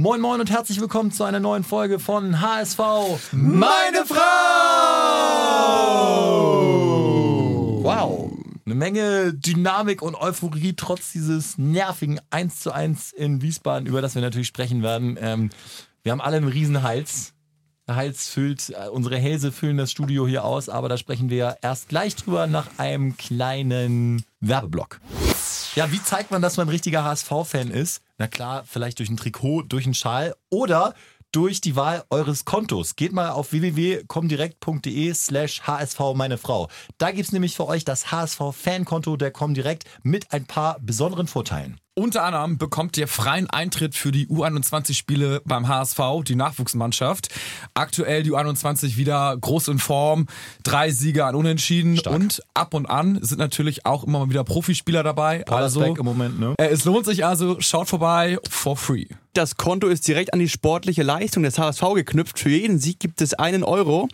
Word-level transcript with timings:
Moin 0.00 0.22
Moin 0.22 0.40
und 0.40 0.50
herzlich 0.50 0.80
willkommen 0.80 1.12
zu 1.12 1.24
einer 1.24 1.40
neuen 1.40 1.62
Folge 1.62 1.98
von 1.98 2.40
HSV 2.40 2.78
Meine 3.32 4.06
Frau! 4.06 4.16
Wow. 7.82 8.32
Eine 8.64 8.74
Menge 8.76 9.34
Dynamik 9.34 10.00
und 10.00 10.14
Euphorie 10.14 10.72
trotz 10.74 11.12
dieses 11.12 11.58
nervigen 11.58 12.18
1 12.30 12.60
zu 12.60 12.72
1 12.72 13.12
in 13.12 13.42
Wiesbaden, 13.42 13.86
über 13.86 14.00
das 14.00 14.14
wir 14.14 14.22
natürlich 14.22 14.48
sprechen 14.48 14.82
werden. 14.82 15.18
Ähm, 15.20 15.50
wir 16.02 16.12
haben 16.12 16.22
alle 16.22 16.38
einen 16.38 16.48
riesen 16.48 16.82
Hals. 16.82 17.34
Der 17.86 17.96
Hals 17.96 18.28
füllt, 18.28 18.70
äh, 18.70 18.88
unsere 18.88 19.18
Hälse 19.18 19.52
füllen 19.52 19.76
das 19.76 19.90
Studio 19.90 20.26
hier 20.26 20.44
aus, 20.44 20.70
aber 20.70 20.88
da 20.88 20.96
sprechen 20.96 21.28
wir 21.28 21.58
erst 21.60 21.90
gleich 21.90 22.16
drüber 22.16 22.46
nach 22.46 22.68
einem 22.78 23.18
kleinen 23.18 24.24
Werbeblock. 24.40 24.98
Ja, 25.74 25.92
wie 25.92 26.02
zeigt 26.02 26.30
man, 26.30 26.40
dass 26.40 26.56
man 26.56 26.68
ein 26.68 26.70
richtiger 26.70 27.04
HSV-Fan 27.04 27.70
ist? 27.70 28.00
Na 28.20 28.26
klar, 28.26 28.64
vielleicht 28.66 28.98
durch 28.98 29.08
ein 29.08 29.16
Trikot, 29.16 29.62
durch 29.62 29.86
einen 29.86 29.94
Schal 29.94 30.36
oder 30.50 30.94
durch 31.32 31.62
die 31.62 31.74
Wahl 31.74 32.04
eures 32.10 32.44
Kontos. 32.44 32.94
Geht 32.94 33.14
mal 33.14 33.30
auf 33.30 33.52
www.comdirect.de 33.52 35.14
slash 35.14 35.62
HSV 35.62 35.98
meine 36.14 36.36
Frau. 36.36 36.68
Da 36.98 37.12
gibt's 37.12 37.32
nämlich 37.32 37.56
für 37.56 37.66
euch 37.66 37.86
das 37.86 38.12
HSV-Fankonto 38.12 39.16
der 39.16 39.30
Comdirect 39.30 39.84
mit 40.02 40.34
ein 40.34 40.44
paar 40.44 40.78
besonderen 40.80 41.28
Vorteilen. 41.28 41.79
Unter 41.94 42.22
anderem 42.22 42.56
bekommt 42.56 42.96
ihr 42.96 43.08
freien 43.08 43.50
Eintritt 43.50 43.94
für 43.96 44.12
die 44.12 44.28
U21-Spiele 44.28 45.42
beim 45.44 45.66
HSV, 45.66 45.98
die 46.24 46.36
Nachwuchsmannschaft. 46.36 47.28
Aktuell 47.74 48.22
die 48.22 48.30
U21 48.32 48.96
wieder 48.96 49.36
groß 49.38 49.68
in 49.68 49.78
Form, 49.80 50.26
drei 50.62 50.92
Siege 50.92 51.24
an 51.26 51.34
Unentschieden 51.34 51.96
Stark. 51.96 52.14
und 52.14 52.42
ab 52.54 52.74
und 52.74 52.86
an 52.86 53.18
sind 53.22 53.38
natürlich 53.38 53.86
auch 53.86 54.04
immer 54.04 54.20
mal 54.20 54.30
wieder 54.30 54.44
Profispieler 54.44 55.02
dabei. 55.02 55.44
Also 55.46 55.80
Also 55.82 55.96
im 55.96 56.04
Moment, 56.04 56.38
ne? 56.38 56.54
äh, 56.58 56.66
es 56.68 56.84
lohnt 56.84 57.06
sich 57.06 57.24
also, 57.24 57.60
schaut 57.60 57.88
vorbei 57.88 58.38
for 58.48 58.76
free. 58.76 59.06
Das 59.32 59.56
Konto 59.56 59.86
ist 59.86 60.08
direkt 60.08 60.32
an 60.32 60.40
die 60.40 60.48
sportliche 60.48 61.04
Leistung 61.04 61.44
des 61.44 61.58
HSV 61.58 61.82
geknüpft. 61.94 62.38
Für 62.38 62.48
jeden 62.48 62.80
Sieg 62.80 62.98
gibt 62.98 63.22
es 63.22 63.32
einen 63.34 63.62
Euro. 63.62 64.08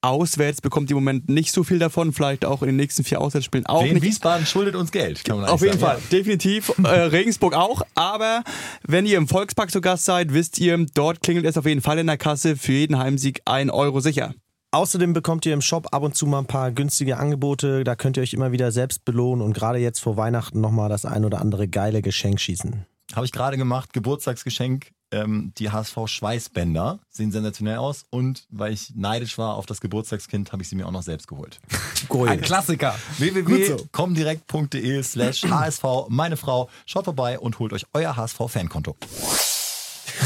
Auswärts 0.00 0.62
bekommt 0.62 0.88
ihr 0.90 0.96
im 0.96 1.04
Moment 1.04 1.28
nicht 1.28 1.52
so 1.52 1.62
viel 1.62 1.78
davon, 1.78 2.12
vielleicht 2.12 2.46
auch 2.46 2.62
in 2.62 2.68
den 2.68 2.76
nächsten 2.76 3.04
vier 3.04 3.20
Auswärtsspielen 3.20 3.66
auch 3.66 3.84
Wien 3.84 3.94
nicht. 3.94 4.02
Wiesbaden 4.02 4.46
schuldet 4.46 4.74
uns 4.74 4.90
Geld, 4.90 5.24
kann 5.24 5.40
man 5.40 5.50
Auf 5.50 5.60
jeden 5.60 5.78
sagen. 5.78 6.00
Fall, 6.00 6.08
definitiv. 6.10 6.72
Äh, 6.82 6.88
Regensburg 6.88 7.54
auch. 7.54 7.82
Aber 7.94 8.42
wenn 8.86 9.06
ihr 9.06 9.16
im 9.16 9.28
Volkspark 9.28 9.70
zu 9.70 9.80
Gast 9.80 10.04
seid, 10.04 10.34
wisst 10.34 10.58
ihr, 10.58 10.84
dort 10.94 11.22
klingelt 11.22 11.46
es 11.46 11.56
auf 11.56 11.64
jeden 11.64 11.80
Fall 11.80 11.98
in 11.98 12.06
der 12.06 12.18
Kasse. 12.18 12.56
Für 12.56 12.72
jeden 12.72 12.98
Heimsieg 12.98 13.40
ein 13.44 13.70
Euro 13.70 14.00
sicher. 14.00 14.34
Außerdem 14.72 15.12
bekommt 15.12 15.46
ihr 15.46 15.52
im 15.52 15.60
Shop 15.60 15.88
ab 15.92 16.02
und 16.02 16.16
zu 16.16 16.26
mal 16.26 16.40
ein 16.40 16.46
paar 16.46 16.72
günstige 16.72 17.18
Angebote. 17.18 17.84
Da 17.84 17.94
könnt 17.94 18.16
ihr 18.16 18.22
euch 18.22 18.32
immer 18.32 18.52
wieder 18.52 18.72
selbst 18.72 19.04
belohnen 19.04 19.44
und 19.44 19.52
gerade 19.52 19.78
jetzt 19.78 20.00
vor 20.00 20.16
Weihnachten 20.16 20.60
nochmal 20.60 20.88
das 20.88 21.04
ein 21.04 21.24
oder 21.24 21.40
andere 21.40 21.68
geile 21.68 22.02
Geschenk 22.02 22.40
schießen. 22.40 22.86
Habe 23.14 23.26
ich 23.26 23.32
gerade 23.32 23.56
gemacht, 23.56 23.92
Geburtstagsgeschenk. 23.92 24.92
Ähm, 25.10 25.52
die 25.58 25.70
HSV 25.70 25.98
Schweißbänder 26.06 26.98
sehen 27.10 27.30
sensationell 27.32 27.76
aus 27.76 28.04
und 28.08 28.46
weil 28.48 28.72
ich 28.72 28.94
neidisch 28.94 29.36
war 29.36 29.56
auf 29.56 29.66
das 29.66 29.82
Geburtstagskind, 29.82 30.52
habe 30.52 30.62
ich 30.62 30.70
sie 30.70 30.76
mir 30.76 30.86
auch 30.86 30.90
noch 30.90 31.02
selbst 31.02 31.28
geholt. 31.28 31.60
Ein 32.26 32.40
Klassiker. 32.40 32.94
www.comdirect.de 33.18 35.02
slash 35.02 35.42
HSV 35.50 35.84
meine 36.08 36.38
Frau. 36.38 36.70
Schaut 36.86 37.04
vorbei 37.04 37.38
und 37.38 37.58
holt 37.58 37.74
euch 37.74 37.84
euer 37.92 38.16
HSV 38.16 38.38
Fankonto. 38.48 38.96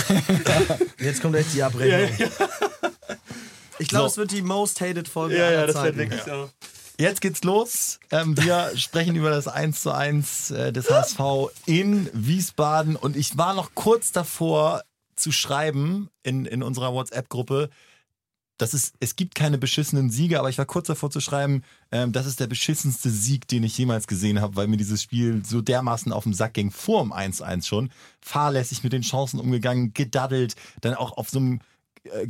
Jetzt 1.01 1.21
kommt 1.21 1.35
echt 1.35 1.53
die 1.53 1.63
Abrechnung. 1.65 2.31
Ich 3.79 3.89
glaube, 3.89 4.07
es 4.07 4.17
wird 4.17 4.31
die 4.31 4.43
most 4.43 4.81
hated 4.81 5.09
Folge 5.09 5.45
aller 5.45 5.73
Zeiten. 5.73 6.13
so. 6.25 6.49
Jetzt 6.99 7.21
geht's 7.21 7.45
los. 7.45 8.01
Ähm, 8.11 8.37
wir 8.39 8.73
sprechen 8.77 9.17
über 9.17 9.29
das 9.29 9.49
1 9.49 9.83
zu 9.83 9.93
1 9.93 10.51
äh, 10.51 10.73
des 10.73 10.91
HSV 10.91 11.21
in 11.67 12.09
Wiesbaden 12.15 12.97
und 12.97 13.17
ich 13.17 13.37
war 13.37 13.53
noch 13.53 13.75
kurz 13.75 14.13
davor 14.13 14.83
zu 15.15 15.31
schreiben 15.31 16.09
in, 16.23 16.47
in 16.47 16.63
unserer 16.63 16.95
WhatsApp-Gruppe, 16.95 17.69
dass 18.57 18.73
es, 18.73 18.95
es 18.99 19.17
gibt 19.17 19.35
keine 19.35 19.59
beschissenen 19.59 20.09
Siege, 20.09 20.39
aber 20.39 20.49
ich 20.49 20.57
war 20.57 20.65
kurz 20.65 20.87
davor 20.87 21.11
zu 21.11 21.21
schreiben, 21.21 21.63
ähm, 21.93 22.13
das 22.13 22.25
ist 22.25 22.41
der 22.41 22.47
beschissenste 22.47 23.11
Sieg, 23.11 23.47
den 23.47 23.65
ich 23.65 23.77
jemals 23.77 24.07
gesehen 24.07 24.41
habe, 24.41 24.57
weil 24.57 24.67
mir 24.67 24.79
dieses 24.79 25.03
Spiel 25.03 25.45
so 25.45 25.61
dermaßen 25.61 26.13
auf 26.13 26.25
den 26.25 26.33
Sack 26.33 26.55
ging, 26.55 26.71
vor 26.71 27.03
dem 27.03 27.13
1-1 27.13 27.67
schon. 27.67 27.91
Fahrlässig 28.23 28.83
mit 28.83 28.95
den 28.95 29.03
Chancen 29.03 29.39
umgegangen, 29.39 29.93
gedaddelt, 29.93 30.57
dann 30.81 30.95
auch 30.95 31.19
auf 31.19 31.29
so 31.29 31.41
einem 31.41 31.61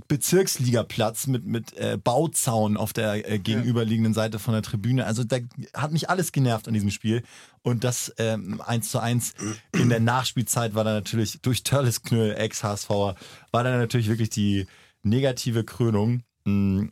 Bezirksligaplatz 0.09 1.26
mit, 1.26 1.44
mit 1.44 1.76
äh, 1.76 1.98
Bauzaun 2.03 2.76
auf 2.76 2.92
der 2.92 3.31
äh, 3.31 3.38
gegenüberliegenden 3.38 4.14
Seite 4.14 4.38
von 4.38 4.54
der 4.54 4.62
Tribüne. 4.62 5.06
Also 5.06 5.25
da 5.25 5.38
hat 5.75 5.92
mich 5.92 6.10
alles 6.10 6.32
genervt 6.32 6.69
an 6.69 6.75
diesem 6.75 6.91
Spiel. 6.91 7.22
Und 7.62 7.84
das 7.84 8.15
ähm, 8.19 8.60
1 8.60 8.91
zu 8.91 9.00
1 9.00 9.34
in 9.72 9.88
der 9.88 10.00
Nachspielzeit 10.00 10.75
war 10.75 10.84
dann 10.84 10.94
natürlich 10.94 11.41
durch 11.42 11.62
Törles 11.65 12.03
Knöll, 12.03 12.34
Ex-HSVer, 12.36 13.16
war 13.50 13.65
dann 13.65 13.78
natürlich 13.78 14.09
wirklich 14.09 14.31
die 14.31 14.66
negative 15.03 15.65
Krönung. 15.65 16.22
Mm, 16.44 16.88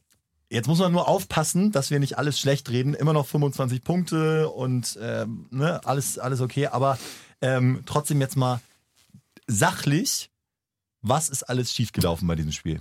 Jetzt 0.55 0.69
muss 0.69 0.79
man 0.79 0.93
nur 0.93 1.09
aufpassen, 1.09 1.73
dass 1.73 1.91
wir 1.91 1.99
nicht 1.99 2.17
alles 2.17 2.39
schlecht 2.39 2.71
reden. 2.71 2.95
Immer 2.95 3.13
noch 3.13 3.27
25 3.27 3.83
Punkte 3.83 4.49
und 4.49 4.97
ähm, 5.03 5.49
ne, 5.51 5.81
alles, 5.85 6.17
alles 6.19 6.41
okay. 6.41 6.69
Aber 6.69 6.97
ähm, 7.41 7.83
trotzdem 7.87 8.21
jetzt 8.21 8.37
mal 8.37 8.61
sachlich, 9.49 10.31
was 11.05 11.29
ist 11.29 11.45
alles 11.45 11.73
schiefgelaufen 11.73 12.27
bei 12.27 12.35
diesem 12.35 12.53
Spiel? 12.53 12.81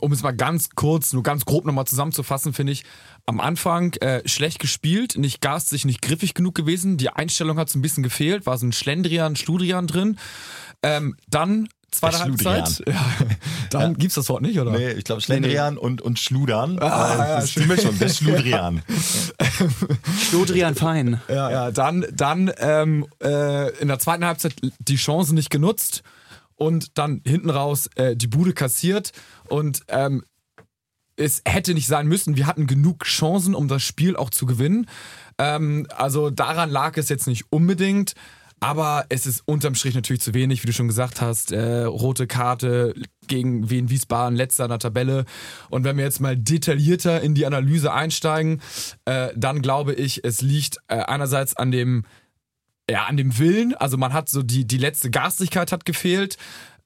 um 0.00 0.12
es 0.12 0.22
mal 0.22 0.32
ganz 0.32 0.70
kurz, 0.70 1.12
nur 1.12 1.22
ganz 1.22 1.44
grob 1.44 1.64
nochmal 1.64 1.86
zusammenzufassen, 1.86 2.52
finde 2.52 2.72
ich, 2.72 2.84
am 3.26 3.40
Anfang 3.40 3.94
äh, 4.00 4.26
schlecht 4.28 4.58
gespielt, 4.58 5.16
nicht 5.16 5.40
garstig, 5.40 5.84
nicht 5.84 6.02
griffig 6.02 6.34
genug 6.34 6.54
gewesen. 6.54 6.96
Die 6.96 7.10
Einstellung 7.10 7.58
hat 7.58 7.70
so 7.70 7.78
ein 7.78 7.82
bisschen 7.82 8.02
gefehlt, 8.02 8.46
war 8.46 8.58
so 8.58 8.66
ein 8.66 8.72
Schlendrian, 8.72 9.36
Schludrian 9.36 9.86
drin. 9.86 10.18
Ähm, 10.82 11.16
dann 11.28 11.68
zweite 11.90 12.30
Der 12.32 12.52
Halbzeit. 12.52 12.84
Ja, 13.70 13.80
dann 13.80 13.94
gibt's 13.94 14.14
das 14.14 14.28
Wort 14.30 14.42
nicht, 14.42 14.58
oder? 14.58 14.72
Nee, 14.72 14.92
ich 14.92 15.04
glaube 15.04 15.20
Schlendrian 15.20 15.76
und, 15.76 16.00
und 16.00 16.18
Schludern. 16.18 16.78
Ah, 16.78 17.14
äh, 17.14 17.18
ja, 17.18 17.36
das 17.36 17.44
ist 17.44 17.56
die 17.56 17.66
Mischung, 17.66 17.98
der 17.98 18.08
Schludrian. 18.08 18.82
Schlodrian 20.30 20.74
Fein. 20.74 21.20
Ja, 21.28 21.50
ja, 21.50 21.70
dann, 21.70 22.06
dann 22.12 22.50
ähm, 22.58 23.06
äh, 23.22 23.70
in 23.78 23.88
der 23.88 23.98
zweiten 23.98 24.24
Halbzeit 24.24 24.54
die 24.78 24.96
Chance 24.96 25.34
nicht 25.34 25.50
genutzt 25.50 26.02
und 26.58 26.98
dann 26.98 27.22
hinten 27.24 27.50
raus 27.50 27.88
äh, 27.94 28.16
die 28.16 28.26
Bude 28.26 28.52
kassiert 28.52 29.12
und 29.48 29.82
ähm, 29.88 30.22
es 31.16 31.42
hätte 31.46 31.74
nicht 31.74 31.88
sein 31.88 32.06
müssen. 32.06 32.36
Wir 32.36 32.46
hatten 32.46 32.66
genug 32.66 33.04
Chancen, 33.04 33.54
um 33.54 33.66
das 33.66 33.82
Spiel 33.82 34.16
auch 34.16 34.30
zu 34.30 34.46
gewinnen. 34.46 34.86
Ähm, 35.38 35.86
also 35.96 36.30
daran 36.30 36.70
lag 36.70 36.96
es 36.96 37.08
jetzt 37.08 37.26
nicht 37.26 37.46
unbedingt. 37.50 38.14
Aber 38.60 39.06
es 39.08 39.24
ist 39.26 39.42
unterm 39.46 39.76
Strich 39.76 39.94
natürlich 39.94 40.20
zu 40.20 40.34
wenig, 40.34 40.62
wie 40.62 40.66
du 40.66 40.72
schon 40.72 40.88
gesagt 40.88 41.20
hast. 41.20 41.52
Äh, 41.52 41.84
rote 41.84 42.26
Karte 42.26 42.92
gegen 43.28 43.70
Wien 43.70 43.88
Wiesbaden, 43.88 44.36
letzter 44.36 44.64
in 44.64 44.70
der 44.70 44.80
Tabelle. 44.80 45.26
Und 45.70 45.84
wenn 45.84 45.96
wir 45.96 46.04
jetzt 46.04 46.20
mal 46.20 46.36
detaillierter 46.36 47.20
in 47.20 47.34
die 47.34 47.46
Analyse 47.46 47.92
einsteigen, 47.92 48.60
äh, 49.04 49.28
dann 49.36 49.62
glaube 49.62 49.94
ich, 49.94 50.24
es 50.24 50.42
liegt 50.42 50.78
äh, 50.88 50.96
einerseits 50.96 51.56
an 51.56 51.70
dem, 51.70 52.04
ja, 52.90 53.04
an 53.04 53.16
dem 53.16 53.38
Willen. 53.38 53.74
Also 53.74 53.96
man 53.96 54.12
hat 54.12 54.28
so 54.28 54.42
die, 54.42 54.66
die 54.66 54.78
letzte 54.78 55.10
Garstigkeit 55.10 55.72
hat 55.72 55.84
gefehlt. 55.84 56.36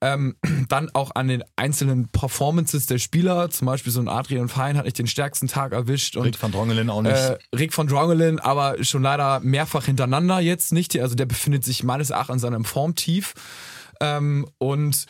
Ähm, 0.01 0.37
dann 0.69 0.91
auch 0.95 1.13
an 1.15 1.29
den 1.29 1.45
einzelnen 1.57 2.09
Performances 2.09 2.87
der 2.87 2.99
Spieler. 2.99 3.51
Zum 3.51 3.67
Beispiel 3.67 3.93
so 3.93 4.01
ein 4.01 4.09
Adrian 4.09 4.49
Fein 4.49 4.77
hat 4.77 4.85
nicht 4.85 4.99
den 4.99 5.07
stärksten 5.07 5.47
Tag 5.47 5.73
erwischt. 5.73 6.17
Und 6.17 6.25
Rick 6.25 6.43
van 6.43 6.53
Drongelen 6.53 6.91
auch 6.91 7.03
nicht. 7.03 7.13
äh, 7.13 7.39
Rick 7.55 7.73
von 7.73 7.87
Drongelen, 7.87 8.41
aber 8.41 8.83
schon 8.83 9.03
leider 9.03 9.41
mehrfach 9.41 9.85
hintereinander 9.85 10.41
jetzt 10.41 10.73
nicht. 10.73 10.99
Also 10.99 11.15
der 11.15 11.27
befindet 11.27 11.65
sich 11.65 11.85
meines 11.85 12.11
Erachtens 12.11 12.45
an 12.45 12.55
einem 12.55 12.65
Formtief. 12.65 13.35
Ähm, 14.01 14.49
und 14.59 15.07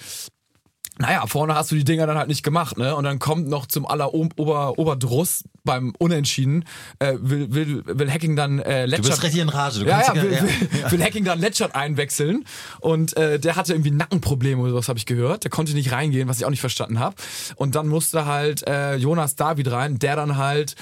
naja, 0.99 1.27
vorne 1.27 1.55
hast 1.55 1.71
du 1.71 1.75
die 1.75 1.85
Dinger 1.85 2.07
dann 2.07 2.19
halt 2.19 2.29
nicht 2.29 2.43
gemacht, 2.43 2.77
ne? 2.77 2.95
Und 2.95 3.05
dann 3.05 3.19
kommt 3.19 3.49
noch 3.49 3.67
zum 3.67 3.87
aller 3.87 4.13
Ober 4.13 4.79
Oberdruss 4.79 5.45
beim 5.65 5.95
Unentschieden, 5.99 6.65
äh, 6.99 7.15
will, 7.19 7.55
will, 7.55 7.83
will 7.87 8.11
Hacking 8.11 8.37
dann 8.37 8.59
äh, 8.59 8.85
du 8.85 8.91
Letschert 8.91 9.07
bist 9.07 9.23
richtig 9.23 9.41
in 9.41 9.49
Rage. 9.49 9.81
Du 9.81 9.87
ja, 9.87 10.03
kannst 10.03 10.17
ja, 10.17 10.23
will, 10.23 10.31
will, 10.31 10.91
will 10.91 11.03
Hacking 11.03 11.25
dann 11.25 11.39
Letschert 11.39 11.75
einwechseln 11.75 12.45
und 12.81 13.17
äh, 13.17 13.39
der 13.39 13.57
hatte 13.57 13.73
irgendwie 13.73 13.91
Nackenprobleme 13.91 14.61
oder 14.61 14.73
sowas, 14.73 14.89
habe 14.89 14.99
ich 14.99 15.07
gehört. 15.07 15.45
Der 15.45 15.51
konnte 15.51 15.73
nicht 15.73 15.93
reingehen, 15.93 16.29
was 16.29 16.39
ich 16.39 16.45
auch 16.45 16.51
nicht 16.51 16.61
verstanden 16.61 16.99
habe. 16.99 17.17
Und 17.57 17.75
dann 17.75 17.89
musste 17.89 18.27
halt 18.27 18.67
äh, 18.69 18.97
Jonas 18.97 19.35
David 19.35 19.71
rein, 19.71 19.99
der 19.99 20.17
dann 20.17 20.37
halt 20.37 20.75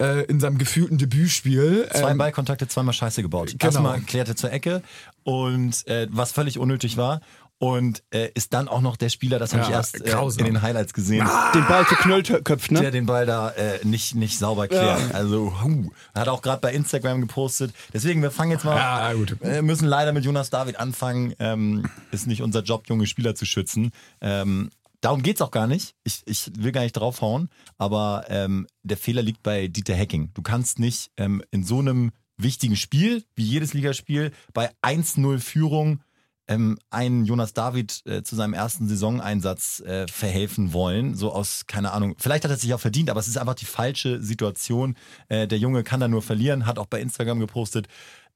äh, 0.00 0.24
in 0.24 0.40
seinem 0.40 0.56
gefühlten 0.58 0.96
Debütspiel 0.98 1.88
Zwei 1.92 2.12
ähm, 2.12 2.18
Ballkontakte, 2.18 2.68
zweimal 2.68 2.94
Scheiße 2.94 3.22
gebaut. 3.22 3.50
Genau. 3.50 3.64
Erstmal 3.64 4.00
klärte 4.00 4.34
zur 4.34 4.52
Ecke 4.52 4.82
und 5.24 5.86
äh, 5.88 6.06
was 6.10 6.32
völlig 6.32 6.58
unnötig 6.58 6.96
war. 6.96 7.20
Und 7.60 8.04
äh, 8.10 8.30
ist 8.34 8.54
dann 8.54 8.68
auch 8.68 8.80
noch 8.80 8.96
der 8.96 9.08
Spieler, 9.08 9.40
das 9.40 9.52
habe 9.52 9.62
Ja, 9.64 9.68
ich 9.68 9.74
erst 9.74 10.00
äh, 10.00 10.40
in 10.40 10.44
den 10.44 10.62
Highlights 10.62 10.92
gesehen, 10.92 11.28
Den 11.54 11.66
Ball 11.66 11.84
verknüllt 11.84 12.44
köpft, 12.44 12.70
ne? 12.70 12.80
der 12.82 12.90
den 12.92 13.06
Ball 13.06 13.26
da 13.26 13.50
äh, 13.50 13.84
nicht, 13.84 14.14
nicht 14.14 14.38
sauber 14.38 14.68
klärt. 14.68 15.12
Also, 15.12 15.52
huh. 15.64 15.90
hat 16.14 16.28
auch 16.28 16.40
gerade 16.40 16.60
bei 16.60 16.72
Instagram 16.72 17.20
gepostet. 17.20 17.74
Deswegen, 17.92 18.22
wir 18.22 18.30
fangen 18.30 18.52
jetzt 18.52 18.64
mal. 18.64 18.76
Ja, 18.76 19.12
gut. 19.12 19.36
Wir 19.40 19.62
müssen 19.62 19.88
leider 19.88 20.12
mit 20.12 20.24
Jonas 20.24 20.50
David 20.50 20.78
anfangen. 20.78 21.34
Ähm, 21.40 21.90
ist 22.12 22.28
nicht 22.28 22.42
unser 22.42 22.62
Job, 22.62 22.88
junge 22.88 23.06
Spieler 23.06 23.34
zu 23.34 23.44
schützen. 23.44 23.90
Ähm, 24.20 24.70
darum 25.00 25.22
geht's 25.22 25.42
auch 25.42 25.50
gar 25.50 25.66
nicht. 25.66 25.96
Ich, 26.04 26.22
ich 26.26 26.52
will 26.56 26.70
gar 26.70 26.82
nicht 26.82 26.92
draufhauen. 26.92 27.48
Aber 27.76 28.26
ähm, 28.28 28.68
der 28.84 28.96
Fehler 28.96 29.22
liegt 29.22 29.42
bei 29.42 29.66
Dieter 29.66 29.94
Hecking. 29.94 30.30
Du 30.34 30.42
kannst 30.42 30.78
nicht 30.78 31.10
ähm, 31.16 31.42
in 31.50 31.64
so 31.64 31.80
einem 31.80 32.12
wichtigen 32.36 32.76
Spiel, 32.76 33.24
wie 33.34 33.42
jedes 33.42 33.74
Ligaspiel, 33.74 34.32
bei 34.54 34.70
1-0 34.82 35.40
Führung 35.40 36.00
ähm, 36.48 36.78
einen 36.90 37.24
Jonas 37.24 37.52
David 37.52 38.02
äh, 38.06 38.22
zu 38.22 38.34
seinem 38.34 38.54
ersten 38.54 38.88
Saisoneinsatz 38.88 39.80
äh, 39.80 40.06
verhelfen 40.08 40.72
wollen. 40.72 41.14
So 41.14 41.32
aus, 41.32 41.66
keine 41.66 41.92
Ahnung, 41.92 42.16
vielleicht 42.18 42.44
hat 42.44 42.50
er 42.50 42.56
sich 42.56 42.72
auch 42.74 42.80
verdient, 42.80 43.10
aber 43.10 43.20
es 43.20 43.28
ist 43.28 43.38
einfach 43.38 43.54
die 43.54 43.66
falsche 43.66 44.20
Situation. 44.22 44.96
Äh, 45.28 45.46
der 45.46 45.58
Junge 45.58 45.84
kann 45.84 46.00
da 46.00 46.08
nur 46.08 46.22
verlieren, 46.22 46.66
hat 46.66 46.78
auch 46.78 46.86
bei 46.86 47.00
Instagram 47.00 47.38
gepostet, 47.38 47.86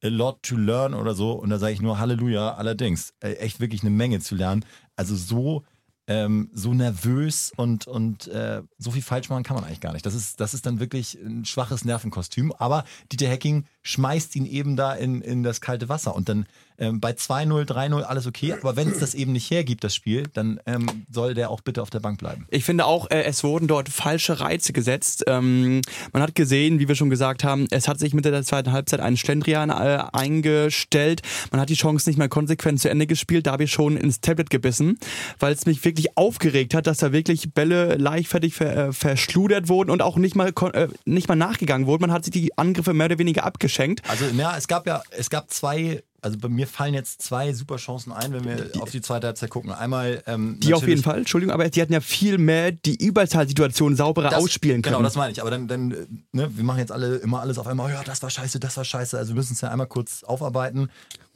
a 0.04 0.08
lot 0.08 0.42
to 0.42 0.56
learn 0.56 0.94
oder 0.94 1.14
so. 1.14 1.32
Und 1.32 1.50
da 1.50 1.58
sage 1.58 1.72
ich 1.72 1.80
nur 1.80 1.98
Halleluja, 1.98 2.54
allerdings. 2.54 3.14
Äh, 3.20 3.34
echt 3.34 3.60
wirklich 3.60 3.82
eine 3.82 3.90
Menge 3.90 4.20
zu 4.20 4.34
lernen. 4.34 4.64
Also 4.96 5.16
so 5.16 5.64
ähm, 6.08 6.50
so 6.52 6.74
nervös 6.74 7.52
und, 7.56 7.86
und 7.86 8.26
äh, 8.28 8.62
so 8.76 8.90
viel 8.90 9.02
falsch 9.02 9.28
machen 9.28 9.44
kann 9.44 9.54
man 9.54 9.64
eigentlich 9.64 9.80
gar 9.80 9.92
nicht. 9.92 10.04
Das 10.04 10.14
ist, 10.14 10.40
das 10.40 10.52
ist 10.52 10.66
dann 10.66 10.80
wirklich 10.80 11.14
ein 11.14 11.44
schwaches 11.44 11.84
Nervenkostüm. 11.84 12.52
Aber 12.52 12.84
Dieter 13.10 13.28
Hecking 13.28 13.66
schmeißt 13.82 14.36
ihn 14.36 14.46
eben 14.46 14.76
da 14.76 14.94
in, 14.94 15.20
in 15.22 15.42
das 15.42 15.60
kalte 15.60 15.88
Wasser. 15.88 16.14
Und 16.14 16.28
dann 16.28 16.46
ähm, 16.78 17.00
bei 17.00 17.12
2-0, 17.12 17.64
3-0 17.64 18.02
alles 18.02 18.26
okay. 18.26 18.54
Aber 18.54 18.76
wenn 18.76 18.88
es 18.88 18.98
das 18.98 19.14
eben 19.14 19.32
nicht 19.32 19.50
hergibt, 19.50 19.84
das 19.84 19.94
Spiel, 19.94 20.24
dann 20.32 20.58
ähm, 20.66 21.04
soll 21.10 21.34
der 21.34 21.50
auch 21.50 21.60
bitte 21.60 21.80
auf 21.80 21.90
der 21.90 22.00
Bank 22.00 22.18
bleiben. 22.18 22.46
Ich 22.50 22.64
finde 22.64 22.86
auch, 22.86 23.10
äh, 23.10 23.22
es 23.22 23.44
wurden 23.44 23.68
dort 23.68 23.88
falsche 23.88 24.40
Reize 24.40 24.72
gesetzt. 24.72 25.24
Ähm, 25.28 25.80
man 26.12 26.22
hat 26.22 26.34
gesehen, 26.34 26.80
wie 26.80 26.88
wir 26.88 26.94
schon 26.94 27.10
gesagt 27.10 27.44
haben, 27.44 27.66
es 27.70 27.86
hat 27.88 28.00
sich 28.00 28.14
Mitte 28.14 28.30
der 28.30 28.42
zweiten 28.42 28.72
Halbzeit 28.72 29.00
ein 29.00 29.16
Schlendrian 29.16 29.70
äh, 29.70 30.02
eingestellt. 30.12 31.22
Man 31.50 31.60
hat 31.60 31.68
die 31.68 31.74
Chance 31.74 32.08
nicht 32.08 32.18
mehr 32.18 32.28
konsequent 32.28 32.80
zu 32.80 32.90
Ende 32.90 33.06
gespielt. 33.06 33.46
Da 33.46 33.52
habe 33.52 33.64
ich 33.64 33.72
schon 33.72 33.96
ins 33.96 34.20
Tablet 34.20 34.50
gebissen, 34.50 34.98
weil 35.38 35.52
es 35.52 35.66
mich 35.66 35.84
wirklich 35.84 36.16
aufgeregt 36.16 36.74
hat, 36.74 36.86
dass 36.86 36.98
da 36.98 37.12
wirklich 37.12 37.52
Bälle 37.52 37.96
leichtfertig 37.96 38.54
ver, 38.54 38.88
äh, 38.88 38.92
verschludert 38.92 39.68
wurden 39.68 39.90
und 39.90 40.02
auch 40.02 40.16
nicht 40.16 40.34
mal, 40.34 40.52
äh, 40.72 40.88
nicht 41.04 41.28
mal 41.28 41.36
nachgegangen 41.36 41.86
wurden. 41.86 42.02
Man 42.02 42.12
hat 42.12 42.24
sich 42.24 42.32
die 42.32 42.58
Angriffe 42.58 42.92
mehr 42.92 43.06
oder 43.06 43.18
weniger 43.18 43.44
abgeschenkt. 43.72 44.02
Also 44.08 44.26
ja, 44.26 44.56
es 44.56 44.68
gab 44.68 44.86
ja, 44.86 45.02
es 45.10 45.30
gab 45.30 45.50
zwei 45.50 46.02
also 46.24 46.38
bei 46.38 46.48
mir 46.48 46.68
fallen 46.68 46.94
jetzt 46.94 47.20
zwei 47.20 47.52
super 47.52 47.78
Chancen 47.78 48.12
ein, 48.12 48.32
wenn 48.32 48.44
wir 48.44 48.80
auf 48.80 48.92
die 48.92 49.00
zweite 49.00 49.26
Halbzeit 49.26 49.50
gucken. 49.50 49.72
Einmal 49.72 50.22
ähm, 50.28 50.60
die 50.60 50.72
auf 50.72 50.86
jeden 50.86 51.02
Fall, 51.02 51.18
Entschuldigung, 51.18 51.52
aber 51.52 51.68
die 51.68 51.82
hatten 51.82 51.92
ja 51.92 52.00
viel 52.00 52.38
mehr 52.38 52.70
die 52.70 52.94
Überzahlsituation 52.94 53.96
sauberer 53.96 54.30
das, 54.30 54.40
ausspielen 54.40 54.82
können. 54.82 54.94
Genau, 54.94 55.02
das 55.02 55.16
meine 55.16 55.32
ich. 55.32 55.40
Aber 55.40 55.50
dann, 55.50 55.66
dann 55.66 55.88
ne, 56.30 56.48
wir 56.56 56.62
machen 56.62 56.78
jetzt 56.78 56.92
alle 56.92 57.16
immer 57.16 57.40
alles 57.40 57.58
auf 57.58 57.66
einmal. 57.66 57.90
Ja, 57.90 58.04
das 58.04 58.22
war 58.22 58.30
scheiße, 58.30 58.60
das 58.60 58.76
war 58.76 58.84
scheiße. 58.84 59.18
Also 59.18 59.30
wir 59.30 59.34
müssen 59.34 59.54
es 59.54 59.62
ja 59.62 59.70
einmal 59.70 59.88
kurz 59.88 60.22
aufarbeiten. 60.22 60.90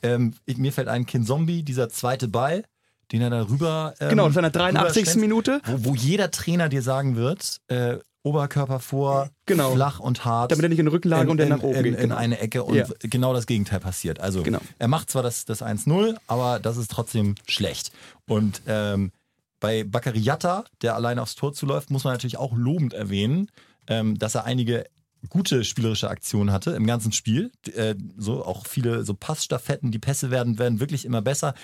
Ähm, 0.04 0.34
ich, 0.44 0.56
mir 0.56 0.72
fällt 0.72 0.86
ein 0.86 1.04
Kind 1.04 1.26
Zombie, 1.26 1.64
dieser 1.64 1.88
zweite 1.88 2.28
Ball, 2.28 2.62
den 3.10 3.22
er 3.22 3.30
da 3.30 3.42
rüber. 3.48 3.94
Ähm, 3.98 4.10
genau, 4.10 4.26
das 4.26 4.36
war 4.36 4.44
in 4.44 4.52
der 4.52 4.62
83. 4.62 5.16
Minute. 5.16 5.62
Wo, 5.66 5.90
wo, 5.90 5.94
jeder 5.96 6.30
Trainer 6.30 6.68
dir 6.68 6.82
sagen 6.82 7.16
wird, 7.16 7.60
äh, 7.66 7.96
Oberkörper 8.26 8.80
vor, 8.80 9.30
genau. 9.46 9.72
flach 9.72 10.00
und 10.00 10.24
hart. 10.24 10.50
Damit 10.50 10.64
er 10.64 10.68
nicht 10.68 10.80
in 10.80 10.88
Rückenlage 10.88 11.24
in, 11.24 11.30
und 11.30 11.36
dann 11.38 11.48
nach 11.48 11.62
oben 11.62 11.76
in, 11.76 11.82
geht. 11.84 11.94
In, 11.94 12.00
genau. 12.00 12.16
eine 12.16 12.40
Ecke 12.40 12.64
und 12.64 12.74
ja. 12.74 12.86
genau 12.98 13.32
das 13.32 13.46
Gegenteil 13.46 13.78
passiert. 13.78 14.18
Also 14.18 14.42
genau. 14.42 14.58
er 14.80 14.88
macht 14.88 15.10
zwar 15.10 15.22
das, 15.22 15.44
das 15.44 15.62
1-0, 15.62 16.16
aber 16.26 16.58
das 16.58 16.76
ist 16.76 16.90
trotzdem 16.90 17.36
schlecht. 17.46 17.92
Und 18.26 18.62
ähm, 18.66 19.12
bei 19.60 19.84
Bakariata, 19.84 20.64
der 20.82 20.96
allein 20.96 21.20
aufs 21.20 21.36
Tor 21.36 21.52
zuläuft, 21.52 21.90
muss 21.90 22.02
man 22.02 22.14
natürlich 22.14 22.36
auch 22.36 22.56
lobend 22.56 22.94
erwähnen, 22.94 23.48
ähm, 23.86 24.18
dass 24.18 24.34
er 24.34 24.44
einige 24.44 24.86
gute 25.28 25.62
spielerische 25.62 26.10
Aktionen 26.10 26.50
hatte 26.50 26.72
im 26.72 26.84
ganzen 26.84 27.12
Spiel. 27.12 27.52
Äh, 27.74 27.94
so 28.16 28.44
auch 28.44 28.66
viele 28.66 29.04
so 29.04 29.14
Passstaffetten, 29.14 29.92
die 29.92 30.00
Pässe 30.00 30.32
werden, 30.32 30.58
werden 30.58 30.80
wirklich 30.80 31.04
immer 31.04 31.22
besser. 31.22 31.54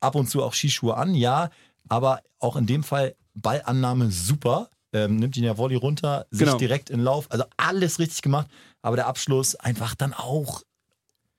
Ab 0.00 0.16
und 0.16 0.28
zu 0.28 0.42
auch 0.42 0.52
Skischuhe 0.52 0.96
an, 0.96 1.14
ja, 1.14 1.50
aber 1.88 2.22
auch 2.40 2.56
in 2.56 2.66
dem 2.66 2.82
Fall 2.82 3.14
Ballannahme 3.34 4.10
super 4.10 4.68
ähm, 4.92 5.16
nimmt 5.16 5.36
ihn 5.36 5.44
ja 5.44 5.56
Volley 5.56 5.76
runter, 5.76 6.26
sich 6.30 6.40
Genau. 6.46 6.58
direkt 6.58 6.90
in 6.90 7.00
Lauf. 7.00 7.30
Also 7.30 7.44
alles 7.56 7.98
richtig 7.98 8.22
gemacht, 8.22 8.48
aber 8.82 8.96
der 8.96 9.06
Abschluss 9.06 9.54
einfach 9.54 9.94
dann 9.94 10.12
auch 10.14 10.62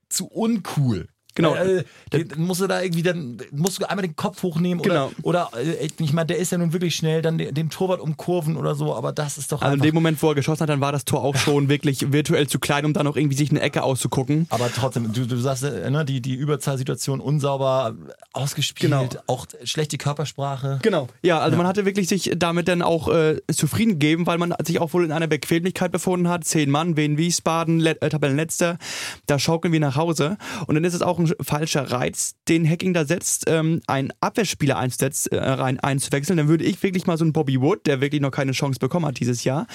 zu 0.08 0.26
uncool. 0.26 1.08
Genau. 1.34 1.54
Äh, 1.54 1.84
den 2.12 2.28
musst 2.36 2.60
du 2.60 2.66
da 2.66 2.80
irgendwie 2.80 3.02
dann 3.02 3.38
musst 3.50 3.80
du 3.80 3.88
einmal 3.88 4.06
den 4.06 4.14
Kopf 4.16 4.42
hochnehmen 4.42 4.82
Genau. 4.82 5.10
oder 5.22 5.50
äh, 5.56 5.88
ich 5.98 6.12
meine, 6.12 6.26
der 6.26 6.38
ist 6.38 6.52
ja 6.52 6.58
nun 6.58 6.72
wirklich 6.72 6.94
schnell, 6.94 7.22
dann 7.22 7.38
den, 7.38 7.54
den 7.54 7.70
Torwart 7.70 8.00
umkurven 8.00 8.56
oder 8.56 8.74
so, 8.74 8.94
aber 8.94 9.12
das 9.12 9.36
ist 9.38 9.50
doch 9.52 9.60
Also 9.62 9.76
in 9.76 9.82
dem 9.82 9.94
Moment, 9.94 10.22
wo 10.22 10.28
er 10.30 10.34
geschossen 10.34 10.62
hat, 10.62 10.68
dann 10.68 10.80
war 10.80 10.92
das 10.92 11.04
Tor 11.04 11.22
auch 11.24 11.36
schon 11.36 11.68
wirklich 11.68 12.12
virtuell 12.12 12.46
zu 12.46 12.58
klein, 12.58 12.84
um 12.84 12.92
dann 12.92 13.04
noch 13.04 13.16
irgendwie 13.16 13.36
sich 13.36 13.50
eine 13.50 13.60
Ecke 13.60 13.82
auszugucken. 13.82 14.46
aber 14.50 14.70
trotzdem, 14.72 15.12
du, 15.12 15.26
du 15.26 15.36
sagst, 15.36 15.64
äh, 15.64 15.90
ne, 15.90 16.04
die, 16.04 16.20
die 16.20 16.34
Überzahlsituation 16.34 17.20
unsauber 17.20 17.94
ausgespielt, 18.32 18.92
Genau. 18.92 19.08
auch 19.26 19.46
schlechte 19.64 19.98
Körpersprache. 19.98 20.78
Genau. 20.82 21.08
Ja, 21.22 21.38
also 21.40 21.56
man 21.56 21.66
hatte 21.66 21.84
wirklich 21.84 22.08
sich 22.08 22.30
damit 22.36 22.68
dann 22.68 22.82
auch 22.82 23.08
äh, 23.08 23.40
zufrieden 23.52 23.92
gegeben, 23.92 24.26
weil 24.26 24.38
man 24.38 24.54
sich 24.64 24.78
auch 24.80 24.92
wohl 24.92 25.04
in 25.04 25.12
einer 25.12 25.26
Bequemlichkeit 25.26 25.92
befunden 25.92 26.28
hat. 26.28 26.44
Zehn 26.44 26.70
Mann, 26.70 26.96
Wien 26.96 27.18
Wiesbaden, 27.18 27.80
Le 27.80 28.00
äh, 28.02 28.08
Tabellenletzter, 28.08 28.78
da 29.26 29.38
schaukeln 29.38 29.72
wir 29.72 29.80
nach 29.80 29.96
Hause. 29.96 30.36
Und 30.66 30.74
dann 30.74 30.84
ist 30.84 30.94
es 30.94 31.02
auch 31.02 31.18
ein 31.18 31.23
falscher 31.40 31.90
Reiz, 31.90 32.34
den 32.48 32.68
Hacking 32.68 32.94
da 32.94 33.04
setzt, 33.04 33.44
ähm, 33.46 33.80
einen 33.86 34.12
Abwehrspieler 34.20 34.76
einzusetz, 34.76 35.26
äh, 35.26 35.36
rein 35.36 35.80
einzuwechseln. 35.80 36.36
Dann 36.36 36.48
würde 36.48 36.64
ich 36.64 36.82
wirklich 36.82 37.06
mal 37.06 37.16
so 37.16 37.24
einen 37.24 37.32
Bobby 37.32 37.60
Wood, 37.60 37.86
der 37.86 38.00
wirklich 38.00 38.20
noch 38.20 38.30
keine 38.30 38.52
Chance 38.52 38.78
bekommen 38.78 39.06
hat 39.06 39.20
dieses 39.20 39.44
Jahr, 39.44 39.66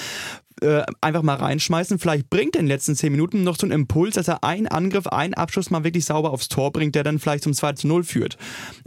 äh, 0.62 0.84
einfach 1.02 1.22
mal 1.22 1.36
reinschmeißen. 1.36 2.00
Vielleicht 2.00 2.30
bringt 2.30 2.56
er 2.56 2.60
in 2.62 2.66
den 2.66 2.72
letzten 2.72 2.96
zehn 2.96 3.12
Minuten 3.12 3.44
noch 3.44 3.58
so 3.58 3.66
einen 3.66 3.72
Impuls, 3.72 4.16
dass 4.16 4.28
er 4.28 4.44
einen 4.44 4.68
Angriff, 4.68 5.08
einen 5.08 5.34
Abschuss 5.34 5.70
mal 5.70 5.84
wirklich 5.84 6.06
sauber 6.06 6.32
aufs 6.32 6.50
Tor 6.50 6.72
bringt, 6.72 6.96
der 6.96 7.04
dann 7.04 7.20
vielleicht 7.20 7.44
zum 7.44 7.54
2 7.54 7.74
zu 7.74 7.88
0 7.88 8.04
führt. 8.04 8.38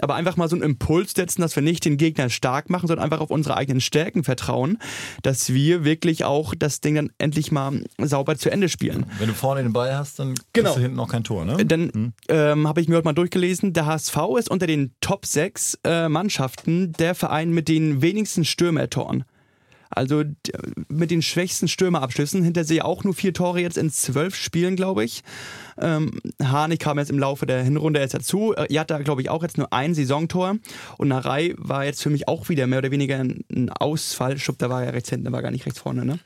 Aber 0.00 0.14
einfach 0.14 0.36
mal 0.36 0.48
so 0.48 0.56
einen 0.56 0.62
Impuls 0.64 1.12
setzen, 1.14 1.40
dass 1.42 1.56
wir 1.56 1.62
nicht 1.62 1.84
den 1.84 1.96
Gegner 1.96 2.30
stark 2.30 2.70
machen, 2.70 2.86
sondern 2.88 3.04
einfach 3.04 3.20
auf 3.20 3.30
unsere 3.30 3.56
eigenen 3.56 3.80
Stärken 3.80 4.24
vertrauen, 4.24 4.78
dass 5.22 5.52
wir 5.52 5.84
wirklich 5.84 6.24
auch 6.24 6.54
das 6.54 6.80
Ding 6.80 6.94
dann 6.94 7.10
endlich 7.18 7.52
mal 7.52 7.82
sauber 7.98 8.36
zu 8.36 8.50
Ende 8.50 8.68
spielen. 8.68 9.06
Wenn 9.18 9.28
du 9.28 9.34
vorne 9.34 9.62
den 9.62 9.72
Ball 9.72 9.96
hast, 9.96 10.18
dann 10.18 10.34
Genau. 10.52 10.70
kriegst 10.70 10.76
du 10.76 10.80
hinten 10.82 10.98
auch 11.00 11.08
kein 11.08 11.24
Tor, 11.24 11.44
ne? 11.44 11.64
Dann 11.64 12.12
ähm, 12.28 12.68
habe 12.68 12.80
ich 12.80 12.88
mir 12.88 12.96
heute 12.96 13.04
mal 13.04 13.12
durchgelesen, 13.12 13.72
der 13.72 13.86
HSV 13.86 14.16
ist 14.38 14.50
unter 14.50 14.66
den 14.66 14.92
Top 15.00 15.26
6 15.26 15.78
äh, 15.84 16.08
Mannschaften 16.08 16.92
der 16.92 17.14
Verein 17.14 17.50
mit 17.50 17.68
den 17.68 18.02
wenigsten 18.02 18.44
Stürmertoren. 18.44 19.24
Also 19.94 20.24
mit 20.88 21.10
den 21.10 21.22
schwächsten 21.22 21.68
Stürmerabschlüssen. 21.68 22.42
Hinter 22.42 22.64
sich 22.64 22.82
auch 22.82 23.04
nur 23.04 23.14
vier 23.14 23.32
Tore 23.34 23.60
jetzt 23.60 23.76
in 23.76 23.90
zwölf 23.90 24.34
Spielen, 24.34 24.74
glaube 24.74 25.04
ich. 25.04 25.22
Ähm, 25.78 26.18
Harnik 26.42 26.80
kam 26.80 26.98
jetzt 26.98 27.10
im 27.10 27.18
Laufe 27.18 27.46
der 27.46 27.62
Hinrunde 27.62 28.00
erst 28.00 28.14
dazu. 28.14 28.54
Äh, 28.54 28.72
Jatta, 28.72 28.98
glaube 28.98 29.22
ich, 29.22 29.28
auch 29.30 29.42
jetzt 29.42 29.58
nur 29.58 29.72
ein 29.72 29.94
Saisontor. 29.94 30.56
Und 30.98 31.08
Narei 31.08 31.54
war 31.58 31.84
jetzt 31.84 32.02
für 32.02 32.10
mich 32.10 32.26
auch 32.26 32.48
wieder 32.48 32.66
mehr 32.66 32.78
oder 32.78 32.90
weniger 32.90 33.18
ein 33.18 33.70
Ausfall. 33.70 34.38
Schupp, 34.38 34.58
da 34.58 34.70
war 34.70 34.82
ja 34.84 34.90
rechts 34.90 35.10
hinten, 35.10 35.24
der 35.24 35.32
war 35.32 35.42
gar 35.42 35.50
nicht 35.50 35.66
rechts 35.66 35.78
vorne, 35.80 36.04
ne? 36.04 36.18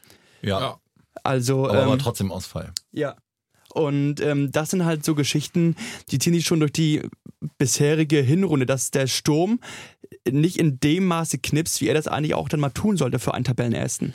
ja. 0.42 0.60
Ja. 0.60 0.80
Also, 1.24 1.68
Aber 1.68 1.82
ähm, 1.82 1.88
war 1.88 1.98
trotzdem 1.98 2.30
Ausfall. 2.30 2.72
ja. 2.92 3.16
Und 3.74 4.20
ähm, 4.22 4.52
das 4.52 4.70
sind 4.70 4.86
halt 4.86 5.04
so 5.04 5.14
Geschichten, 5.14 5.76
die 6.10 6.18
ziehen 6.18 6.32
sich 6.32 6.46
schon 6.46 6.60
durch 6.60 6.72
die 6.72 7.02
bisherige 7.58 8.20
Hinrunde, 8.20 8.66
dass 8.66 8.90
der 8.90 9.06
Sturm 9.06 9.60
nicht 10.28 10.58
in 10.58 10.80
dem 10.80 11.06
Maße 11.06 11.38
knipst, 11.38 11.80
wie 11.80 11.88
er 11.88 11.94
das 11.94 12.06
eigentlich 12.08 12.34
auch 12.34 12.48
dann 12.48 12.60
mal 12.60 12.70
tun 12.70 12.96
sollte 12.96 13.18
für 13.18 13.34
einen 13.34 13.44
Tabellenersten. 13.44 14.14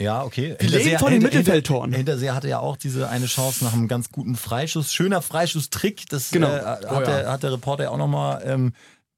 Ja, 0.00 0.24
okay. 0.24 0.56
Wir 0.58 0.68
leben 0.70 0.98
von 0.98 1.12
den 1.12 1.22
Mittelfeldtoren. 1.22 1.90
Hinter, 1.92 1.98
Hinterseher 2.12 2.34
hatte 2.34 2.48
ja 2.48 2.58
auch 2.58 2.76
diese 2.76 3.08
eine 3.08 3.26
Chance 3.26 3.62
nach 3.64 3.72
einem 3.72 3.86
ganz 3.88 4.10
guten 4.10 4.34
Freischuss. 4.34 4.92
Schöner 4.92 5.22
Freischusstrick. 5.22 6.08
Das 6.08 6.30
Genau. 6.30 6.48
äh, 6.48 6.60
hat, 6.64 6.84
Oh 6.90 6.94
ja. 6.94 7.00
der, 7.02 7.30
hat 7.32 7.42
der 7.42 7.52
Reporter 7.52 7.84
ja 7.84 7.90
auch 7.90 7.98
nochmal. 7.98 8.42
Ähm, 8.44 8.72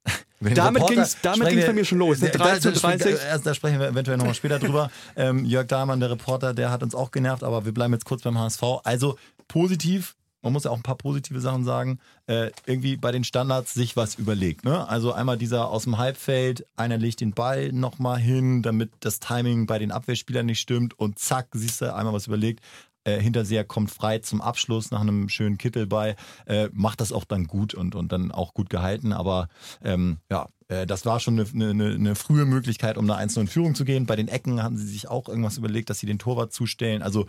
Damit 0.39 0.85
ging's 0.87 1.17
wir- 1.23 1.65
bei 1.65 1.73
mir 1.73 1.85
schon 1.85 1.97
los, 1.97 2.19
ne? 2.21 2.29
Da- 2.29 2.37
13, 2.37 2.73
da, 2.73 2.79
30. 2.79 3.15
Da, 3.17 3.37
da 3.39 3.53
sprechen 3.55 3.79
wir 3.79 3.87
eventuell 3.87 4.17
nochmal 4.17 4.35
später 4.35 4.59
drüber. 4.59 4.91
Ähm, 5.15 5.45
Jörg 5.45 5.65
Dahlmann, 5.67 5.99
der 6.01 6.11
Reporter, 6.11 6.53
der 6.53 6.69
hat 6.69 6.83
uns 6.83 6.93
auch 6.93 7.09
genervt, 7.09 7.43
aber 7.43 7.65
wir 7.65 7.73
bleiben 7.73 7.93
jetzt 7.93 8.05
kurz 8.05 8.21
beim 8.21 8.37
HSV. 8.37 8.61
Also 8.83 9.17
positiv. 9.47 10.15
Man 10.45 10.53
muss 10.53 10.63
ja 10.63 10.71
auch 10.71 10.77
ein 10.77 10.83
paar 10.83 10.95
positive 10.95 11.41
Sachen 11.41 11.63
sagen. 11.63 11.99
Äh, 12.27 12.51
irgendwie 12.67 12.97
bei 12.97 13.11
den 13.11 13.23
Standards 13.23 13.73
sich 13.73 13.97
was 13.97 14.13
überlegt. 14.15 14.63
Ne? 14.63 14.87
Also 14.87 15.11
einmal 15.11 15.39
dieser 15.39 15.69
aus 15.69 15.85
dem 15.85 15.97
Halbfeld, 15.97 16.67
einer 16.75 16.99
legt 16.99 17.19
den 17.19 17.33
Ball 17.33 17.73
nochmal 17.73 18.19
hin, 18.19 18.61
damit 18.61 18.91
das 18.99 19.19
Timing 19.19 19.65
bei 19.65 19.79
den 19.79 19.91
Abwehrspielern 19.91 20.45
nicht 20.45 20.59
stimmt 20.59 20.97
und 20.99 21.17
zack, 21.17 21.47
siehst 21.53 21.81
du, 21.81 21.93
einmal 21.93 22.13
was 22.13 22.27
überlegt. 22.27 22.63
Äh, 23.05 23.19
Hinterseher 23.19 23.63
kommt 23.63 23.89
frei 23.89 24.19
zum 24.19 24.39
Abschluss 24.39 24.91
nach 24.91 25.01
einem 25.01 25.29
schönen 25.29 25.57
Kittelball, 25.57 26.15
äh, 26.45 26.69
macht 26.73 27.01
das 27.01 27.11
auch 27.11 27.25
dann 27.25 27.45
gut 27.45 27.73
und, 27.73 27.95
und 27.95 28.11
dann 28.11 28.31
auch 28.31 28.53
gut 28.53 28.69
gehalten. 28.69 29.13
Aber 29.13 29.49
ähm, 29.83 30.17
ja, 30.29 30.47
äh, 30.67 30.85
das 30.85 31.07
war 31.07 31.19
schon 31.19 31.39
eine, 31.39 31.69
eine, 31.69 31.95
eine 31.95 32.15
frühe 32.15 32.45
Möglichkeit, 32.45 32.97
um 32.97 33.05
eine 33.05 33.15
1 33.15 33.37
in 33.37 33.47
Führung 33.47 33.73
zu 33.73 33.83
gehen. 33.83 34.05
Bei 34.05 34.15
den 34.15 34.27
Ecken 34.27 34.61
haben 34.61 34.77
sie 34.77 34.85
sich 34.85 35.07
auch 35.07 35.27
irgendwas 35.27 35.57
überlegt, 35.57 35.89
dass 35.89 35.99
sie 35.99 36.07
den 36.07 36.19
Torwart 36.19 36.53
zustellen. 36.53 37.01
Also 37.01 37.25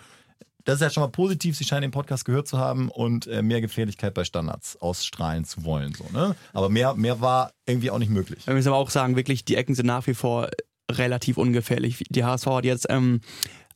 das 0.67 0.77
ist 0.77 0.81
ja 0.83 0.91
schon 0.91 1.03
mal 1.03 1.09
positiv. 1.09 1.57
Sie 1.57 1.65
scheinen 1.65 1.83
den 1.83 1.91
Podcast 1.93 2.25
gehört 2.25 2.49
zu 2.49 2.59
haben 2.59 2.91
und 2.91 3.27
äh, 3.29 3.41
mehr 3.41 3.61
Gefährlichkeit 3.61 4.13
bei 4.15 4.25
Standards 4.25 4.77
ausstrahlen 4.77 5.45
zu 5.45 5.65
wollen. 5.65 5.95
So, 5.95 6.05
ne? 6.13 6.35
Aber 6.53 6.69
mehr, 6.69 6.95
mehr 6.95 7.21
war 7.21 7.53
irgendwie 7.67 7.91
auch 7.91 7.99
nicht 7.99 8.11
möglich. 8.11 8.47
Wir 8.47 8.55
müssen 8.55 8.69
aber 8.69 8.77
auch 8.77 8.91
sagen, 8.91 9.17
wirklich, 9.17 9.45
die 9.45 9.55
Ecken 9.55 9.75
sind 9.75 9.87
nach 9.87 10.07
wie 10.09 10.15
vor 10.15 10.51
relativ 10.91 11.39
ungefährlich. 11.39 12.05
Die 12.11 12.25
HSV 12.25 12.47
hat 12.47 12.65
jetzt 12.65 12.87
ähm, 12.91 13.21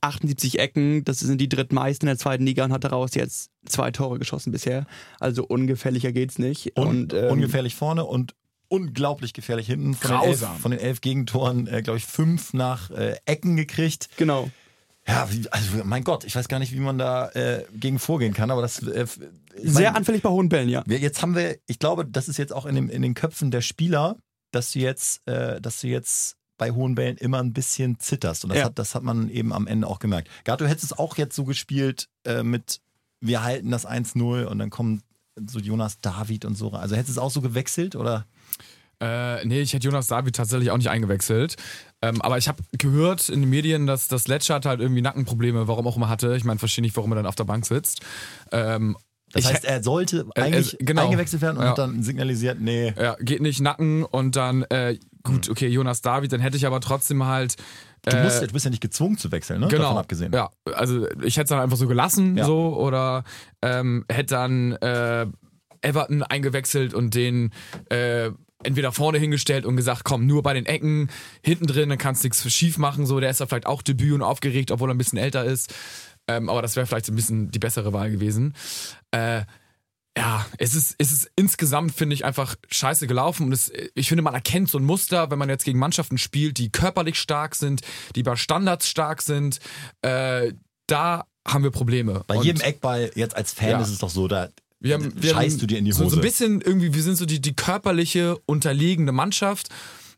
78 0.01 0.59
Ecken, 0.59 1.05
das 1.05 1.21
sind 1.21 1.41
die 1.41 1.49
drittmeisten 1.49 2.09
in 2.09 2.13
der 2.13 2.19
zweiten 2.19 2.45
Liga 2.45 2.65
und 2.65 2.73
hat 2.73 2.85
daraus 2.85 3.15
jetzt 3.15 3.51
zwei 3.67 3.93
Tore 3.93 4.19
geschossen 4.19 4.51
bisher. 4.51 4.87
Also 5.21 5.45
ungefährlicher 5.45 6.13
geht's 6.13 6.39
nicht. 6.39 6.77
Un 6.77 6.89
und, 6.89 7.15
ähm, 7.15 7.31
ungefährlich 7.31 7.77
vorne 7.77 8.05
und 8.05 8.35
unglaublich 8.69 9.33
gefährlich 9.33 9.67
hinten. 9.67 9.95
Von 9.95 10.11
den 10.11 10.23
elf, 10.23 10.41
von 10.61 10.71
den 10.71 10.81
elf 10.81 11.01
Gegentoren, 11.01 11.67
äh, 11.67 11.83
glaube 11.83 11.99
ich, 11.99 12.07
fünf 12.07 12.53
nach 12.53 12.91
äh, 12.91 13.17
Ecken 13.27 13.57
gekriegt. 13.57 14.09
Genau. 14.17 14.51
Ja, 15.11 15.29
also 15.51 15.85
mein 15.85 16.05
Gott, 16.05 16.25
ich 16.25 16.35
weiß 16.37 16.49
gar 16.49 16.59
nicht, 16.59 16.73
wie 16.73 16.81
man 16.81 16.99
da 16.99 17.29
äh, 17.31 17.65
gegen 17.75 17.99
vorgehen 17.99 18.33
kann, 18.33 18.51
aber 18.51 18.63
das 18.63 18.83
äh, 18.83 19.07
Sehr 19.07 19.73
mein, 19.73 19.97
anfällig 19.97 20.23
bei 20.23 20.29
hohen 20.31 20.49
Bällen, 20.49 20.69
ja. 20.69 20.83
jetzt 20.87 21.23
haben 21.23 21.35
wir, 21.35 21.59
ich 21.67 21.79
glaube, 21.79 22.07
das 22.07 22.29
ist 22.29 22.37
jetzt 22.39 22.53
auch 22.53 22.67
in, 22.67 22.75
dem, 22.75 22.89
in 22.89 23.03
den 23.03 23.15
Köpfen 23.15 23.51
der 23.51 23.61
Spieler, 23.61 24.17
dass 24.53 24.73
du 24.73 24.79
jetzt, 24.79 25.27
äh, 25.27 25.61
dass 25.61 25.81
du 25.81 25.89
jetzt 25.89 26.37
bei 26.59 26.73
hohen 26.73 26.95
Bällen 26.95 27.17
immer 27.17 27.41
ein 27.41 27.53
bisschen 27.53 27.99
zitterst. 27.99 28.45
Und 28.45 28.51
das, 28.51 28.59
Ja. 28.59 28.65
hat, 28.67 28.79
das 28.79 28.95
hat 28.95 29.03
man 29.03 29.31
eben 29.31 29.53
am 29.53 29.67
Ende 29.67 29.87
auch 29.87 29.99
gemerkt. 29.99 30.29
Gato, 30.45 30.67
hättest 30.67 30.93
es 30.93 30.99
auch 30.99 31.17
jetzt 31.17 31.35
so 31.35 31.45
gespielt 31.45 32.09
äh, 32.25 32.43
mit, 32.43 32.81
wir 33.21 33.43
halten 33.43 33.71
das 33.71 33.87
1-0 33.87 34.45
und 34.45 34.59
dann 34.59 34.71
kommt 34.71 35.03
so 35.49 35.59
Jonas 35.59 36.01
David 36.01 36.45
und 36.45 36.57
so. 36.57 36.71
Also 36.73 36.97
hättest 36.97 37.17
du 37.17 37.21
es 37.21 37.25
auch 37.25 37.31
so 37.31 37.41
gewechselt 37.41 37.97
oder? 37.97 38.27
Äh, 39.01 39.45
nee, 39.47 39.61
ich 39.61 39.73
hätte 39.73 39.87
Jonas 39.87 40.07
David 40.09 40.37
tatsächlich 40.37 40.71
auch 40.71 40.77
nicht 40.77 40.91
eingewechselt. 40.91 41.57
Ähm, 42.03 42.21
aber 42.23 42.39
ich 42.39 42.49
habe 42.49 42.63
gehört 42.79 43.29
in 43.29 43.41
den 43.41 43.51
Medien, 43.51 43.87
dass 43.87 44.09
das 44.09 44.29
Letschert 44.29 44.67
halt 44.67 44.81
irgendwie 44.81 45.03
Nackenprobleme, 45.03 45.69
warum 45.69 45.87
auch 45.87 45.97
immer 45.97 46.09
hatte. 46.09 46.37
Ich 46.37 46.45
meine, 46.45 46.59
verstehe 46.59 46.83
nicht, 46.83 46.97
warum 46.97 47.13
er 47.13 47.17
dann 47.17 47.27
auf 47.27 47.35
der 47.37 47.45
Bank 47.45 47.67
sitzt. 47.67 48.01
Ähm, 48.53 48.97
Das 49.33 49.45
heißt, 49.47 49.65
er 49.65 49.83
sollte 49.83 50.27
Äh, 50.35 50.43
eigentlich 50.43 50.81
äh, 50.81 50.85
genau. 50.85 51.05
eingewechselt 51.05 51.41
werden 51.43 51.57
und 51.59 51.63
Ja. 51.65 51.71
hat 51.71 51.79
dann 51.79 52.03
signalisiert, 52.03 52.61
nee. 52.61 52.93
ja, 53.01 53.17
geht 53.21 53.41
nicht 53.43 53.61
Nacken 53.61 54.03
und 54.05 54.35
dann, 54.37 54.63
äh, 54.65 54.99
gut, 55.23 55.49
okay, 55.49 55.69
Jonas 55.69 56.03
David, 56.03 56.33
dann 56.33 56.41
hätte 56.41 56.57
ich 56.57 56.67
aber 56.67 56.81
trotzdem 56.81 57.25
halt. 57.25 57.57
Du, 58.03 58.17
äh, 58.17 58.25
musst, 58.25 58.43
du 58.43 58.47
bist 58.49 58.65
ja 58.65 58.71
nicht 58.71 58.81
gezwungen 58.83 59.19
zu 59.19 59.31
wechseln, 59.31 59.61
ne? 59.61 59.69
Genau. 59.69 59.83
Davon 59.85 59.99
abgesehen. 59.99 60.33
Ja, 60.33 60.51
also 60.75 61.07
ich 61.23 61.37
hätte 61.37 61.45
es 61.45 61.49
dann 61.51 61.61
einfach 61.61 61.77
so 61.77 61.87
gelassen, 61.87 62.37
Ja. 62.39 62.45
so, 62.47 62.75
oder 62.77 63.25
ähm, 63.63 64.05
hätte 64.11 64.35
dann 64.35 64.73
äh, 64.73 65.27
Everton 65.83 66.23
eingewechselt 66.23 66.93
und 66.95 67.15
den 67.15 67.53
äh, 67.91 68.31
entweder 68.63 68.93
vorne 68.93 69.19
hingestellt 69.19 69.65
und 69.65 69.77
gesagt, 69.77 70.05
komm, 70.05 70.27
nur 70.27 70.43
bei 70.43 70.55
den 70.55 70.67
Ecken, 70.67 71.11
hinten 71.43 71.67
drin, 71.67 71.89
dann 71.89 71.99
kannst 71.99 72.23
du 72.23 72.27
nichts 72.29 72.51
schief 72.53 72.79
machen, 72.79 73.07
so, 73.07 73.21
der 73.21 73.31
ist 73.31 73.41
ja 73.41 73.47
vielleicht 73.47 73.67
auch 73.67 73.83
Debüt 73.83 74.13
und 74.13 74.23
aufgeregt, 74.23 74.71
obwohl 74.71 74.91
er 74.91 74.95
ein 74.95 74.99
bisschen 74.99 75.19
älter 75.19 75.45
ist. 75.45 75.73
Ähm, 76.29 76.49
aber 76.49 76.63
das 76.63 76.77
wäre 76.77 76.87
vielleicht 76.87 77.07
so 77.07 77.13
ein 77.13 77.17
bisschen 77.17 77.51
die 77.51 77.59
bessere 77.59 77.93
Wahl 77.93 78.11
gewesen. 78.11 78.55
Äh, 79.11 79.43
ja, 80.19 80.45
es 80.59 80.75
ist, 80.75 80.97
es 80.99 81.13
ist 81.13 81.31
insgesamt, 81.37 81.93
finde 81.95 82.15
ich, 82.15 82.25
einfach 82.25 82.57
scheiße 82.69 83.07
gelaufen. 83.07 83.47
Und 83.47 83.53
es, 83.53 83.73
ich 83.95 84.09
finde, 84.09 84.23
man 84.23 84.35
erkennt 84.35 84.69
so 84.69 84.79
ein 84.79 84.85
Muster, 84.85 85.31
wenn 85.31 85.39
man 85.39 85.49
jetzt 85.49 85.65
gegen 85.65 85.79
Mannschaften 85.79 86.19
spielt, 86.19 86.59
die 86.59 86.71
körperlich 86.71 87.19
stark 87.19 87.55
sind, 87.55 87.83
die 88.17 88.23
bei 88.23 88.37
Standards 88.37 88.89
stark 88.89 89.23
sind. 89.23 89.61
Äh, 90.03 90.53
da 90.87 91.27
haben 91.47 91.65
wir 91.65 91.71
Probleme. 91.71 92.23
Bei 92.27 92.37
Und 92.37 92.45
jedem 92.45 92.61
Eckball, 92.61 93.11
jetzt 93.15 93.35
als 93.37 93.53
Fan, 93.53 93.71
Ja. 93.71 93.81
ist 93.81 93.89
es 93.89 93.99
doch 93.99 94.11
so, 94.11 94.29
da 94.29 94.49
wir 94.81 94.95
haben, 94.95 95.13
wir 95.23 95.35
scheißt 95.35 95.55
haben 95.55 95.61
du 95.61 95.67
dir 95.67 95.79
in 95.79 95.85
die 95.85 95.93
so, 95.93 96.05
Hose. 96.05 96.17
so 96.17 96.21
ein 96.21 96.23
bisschen 96.23 96.61
irgendwie, 96.61 96.95
wir 96.95 97.03
sind 97.03 97.17
so 97.17 97.27
die, 97.27 97.41
die 97.41 97.55
körperliche, 97.55 98.39
unterlegene 98.47 99.13
Mannschaft. 99.13 99.69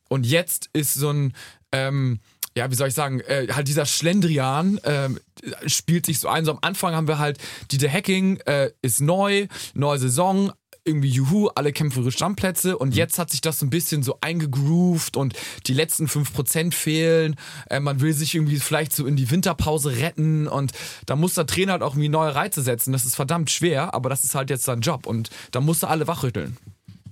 Und 0.09 0.25
jetzt 0.27 0.71
ist 0.73 0.95
so 0.95 1.11
ein, 1.11 1.33
ähm, 1.73 2.21
ja, 2.57 2.71
wie 2.71 2.75
soll 2.75 2.89
ich 2.89 2.95
sagen, 2.95 3.21
äh, 3.21 3.49
halt 3.51 3.67
dieser 3.67 3.87
Schlendrian 3.87 4.79
ähm, 4.85 5.19
spielt 5.67 6.07
sich 6.07 6.19
so 6.19 6.29
ein. 6.29 6.45
So 6.45 6.53
am 6.53 6.59
Anfang 6.61 6.95
haben 6.95 7.09
wir 7.09 7.19
halt, 7.19 7.39
die 7.71 7.79
The 7.79 7.91
Hacking 7.91 8.39
äh, 8.47 8.71
ist 8.83 9.01
neu, 9.01 9.47
neue 9.75 9.99
Saison, 9.99 10.53
irgendwie 10.85 11.09
juhu, 11.09 11.49
alle 11.49 11.73
kämpfen 11.73 11.97
für 11.97 12.01
ihre 12.03 12.13
Stammplätze 12.13 12.77
und 12.77 12.95
jetzt 12.95 13.19
hat 13.19 13.31
sich 13.31 13.41
das 13.41 13.59
so 13.59 13.67
ein 13.67 13.71
bisschen 13.71 14.03
so 14.03 14.19
eingegroovt 14.21 15.17
und 15.17 15.35
die 15.67 15.75
letzten 15.75 16.07
5% 16.07 16.73
fehlen. 16.75 17.37
Äh, 17.71 17.81
man 17.81 18.01
will 18.01 18.13
sich 18.13 18.35
irgendwie 18.35 18.59
vielleicht 18.59 18.93
so 18.93 19.07
in 19.07 19.17
die 19.17 19.31
Winterpause 19.31 19.97
retten 19.99 20.49
und 20.49 20.73
da 21.07 21.17
muss 21.17 21.35
der 21.35 21.47
Trainer 21.47 21.73
halt 21.73 21.83
auch 21.83 21.95
irgendwie 21.95 22.09
neue 22.09 22.35
Reize 22.35 22.63
setzen. 22.63 22.93
Das 22.93 23.05
ist 23.05 23.15
verdammt 23.15 23.51
schwer, 23.51 23.95
aber 23.95 24.09
das 24.09 24.25
ist 24.25 24.35
halt 24.35 24.51
jetzt 24.51 24.65
sein 24.65 24.81
Job 24.81 25.07
und 25.07 25.31
da 25.53 25.61
musst 25.61 25.83
du 25.83 25.87
alle 25.87 26.07
wachrütteln. 26.07 26.57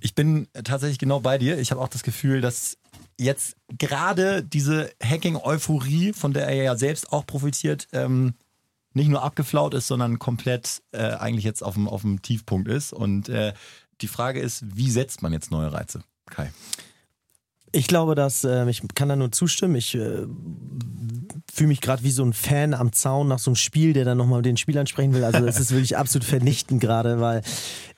Ich 0.01 0.15
bin 0.15 0.47
tatsächlich 0.63 0.97
genau 0.97 1.19
bei 1.19 1.37
dir. 1.37 1.59
Ich 1.59 1.71
habe 1.71 1.79
auch 1.79 1.87
das 1.87 2.03
Gefühl, 2.03 2.41
dass 2.41 2.77
jetzt 3.19 3.55
gerade 3.77 4.43
diese 4.43 4.91
Hacking-Euphorie, 5.01 6.13
von 6.13 6.33
der 6.33 6.47
er 6.47 6.63
ja 6.63 6.75
selbst 6.75 7.11
auch 7.13 7.25
profitiert, 7.25 7.87
ähm, 7.93 8.33
nicht 8.93 9.09
nur 9.09 9.23
abgeflaut 9.23 9.73
ist, 9.73 9.87
sondern 9.87 10.19
komplett 10.19 10.81
äh, 10.91 11.13
eigentlich 11.13 11.45
jetzt 11.45 11.63
auf 11.63 11.75
dem, 11.75 11.87
auf 11.87 12.01
dem 12.01 12.21
Tiefpunkt 12.21 12.67
ist. 12.67 12.93
Und 12.93 13.29
äh, 13.29 13.53
die 14.01 14.07
Frage 14.07 14.39
ist, 14.39 14.63
wie 14.75 14.89
setzt 14.89 15.21
man 15.21 15.33
jetzt 15.33 15.51
neue 15.51 15.71
Reize? 15.71 16.03
Kai. 16.29 16.51
Ich 17.73 17.87
glaube, 17.87 18.15
dass 18.15 18.43
äh, 18.43 18.69
ich 18.69 18.81
kann 18.95 19.07
da 19.07 19.15
nur 19.15 19.31
zustimmen. 19.31 19.75
Ich 19.75 19.95
äh, 19.95 20.25
fühle 21.53 21.67
mich 21.67 21.79
gerade 21.79 22.03
wie 22.03 22.11
so 22.11 22.23
ein 22.23 22.33
Fan 22.33 22.73
am 22.73 22.91
Zaun 22.91 23.29
nach 23.29 23.39
so 23.39 23.51
einem 23.51 23.55
Spiel, 23.55 23.93
der 23.93 24.03
dann 24.03 24.17
nochmal 24.17 24.41
den 24.41 24.57
Spielern 24.57 24.87
sprechen 24.87 25.13
will. 25.13 25.23
Also 25.23 25.45
es 25.45 25.57
ist 25.57 25.71
wirklich 25.71 25.95
absolut 25.95 26.25
vernichtend 26.25 26.81
gerade, 26.81 27.21
weil 27.21 27.43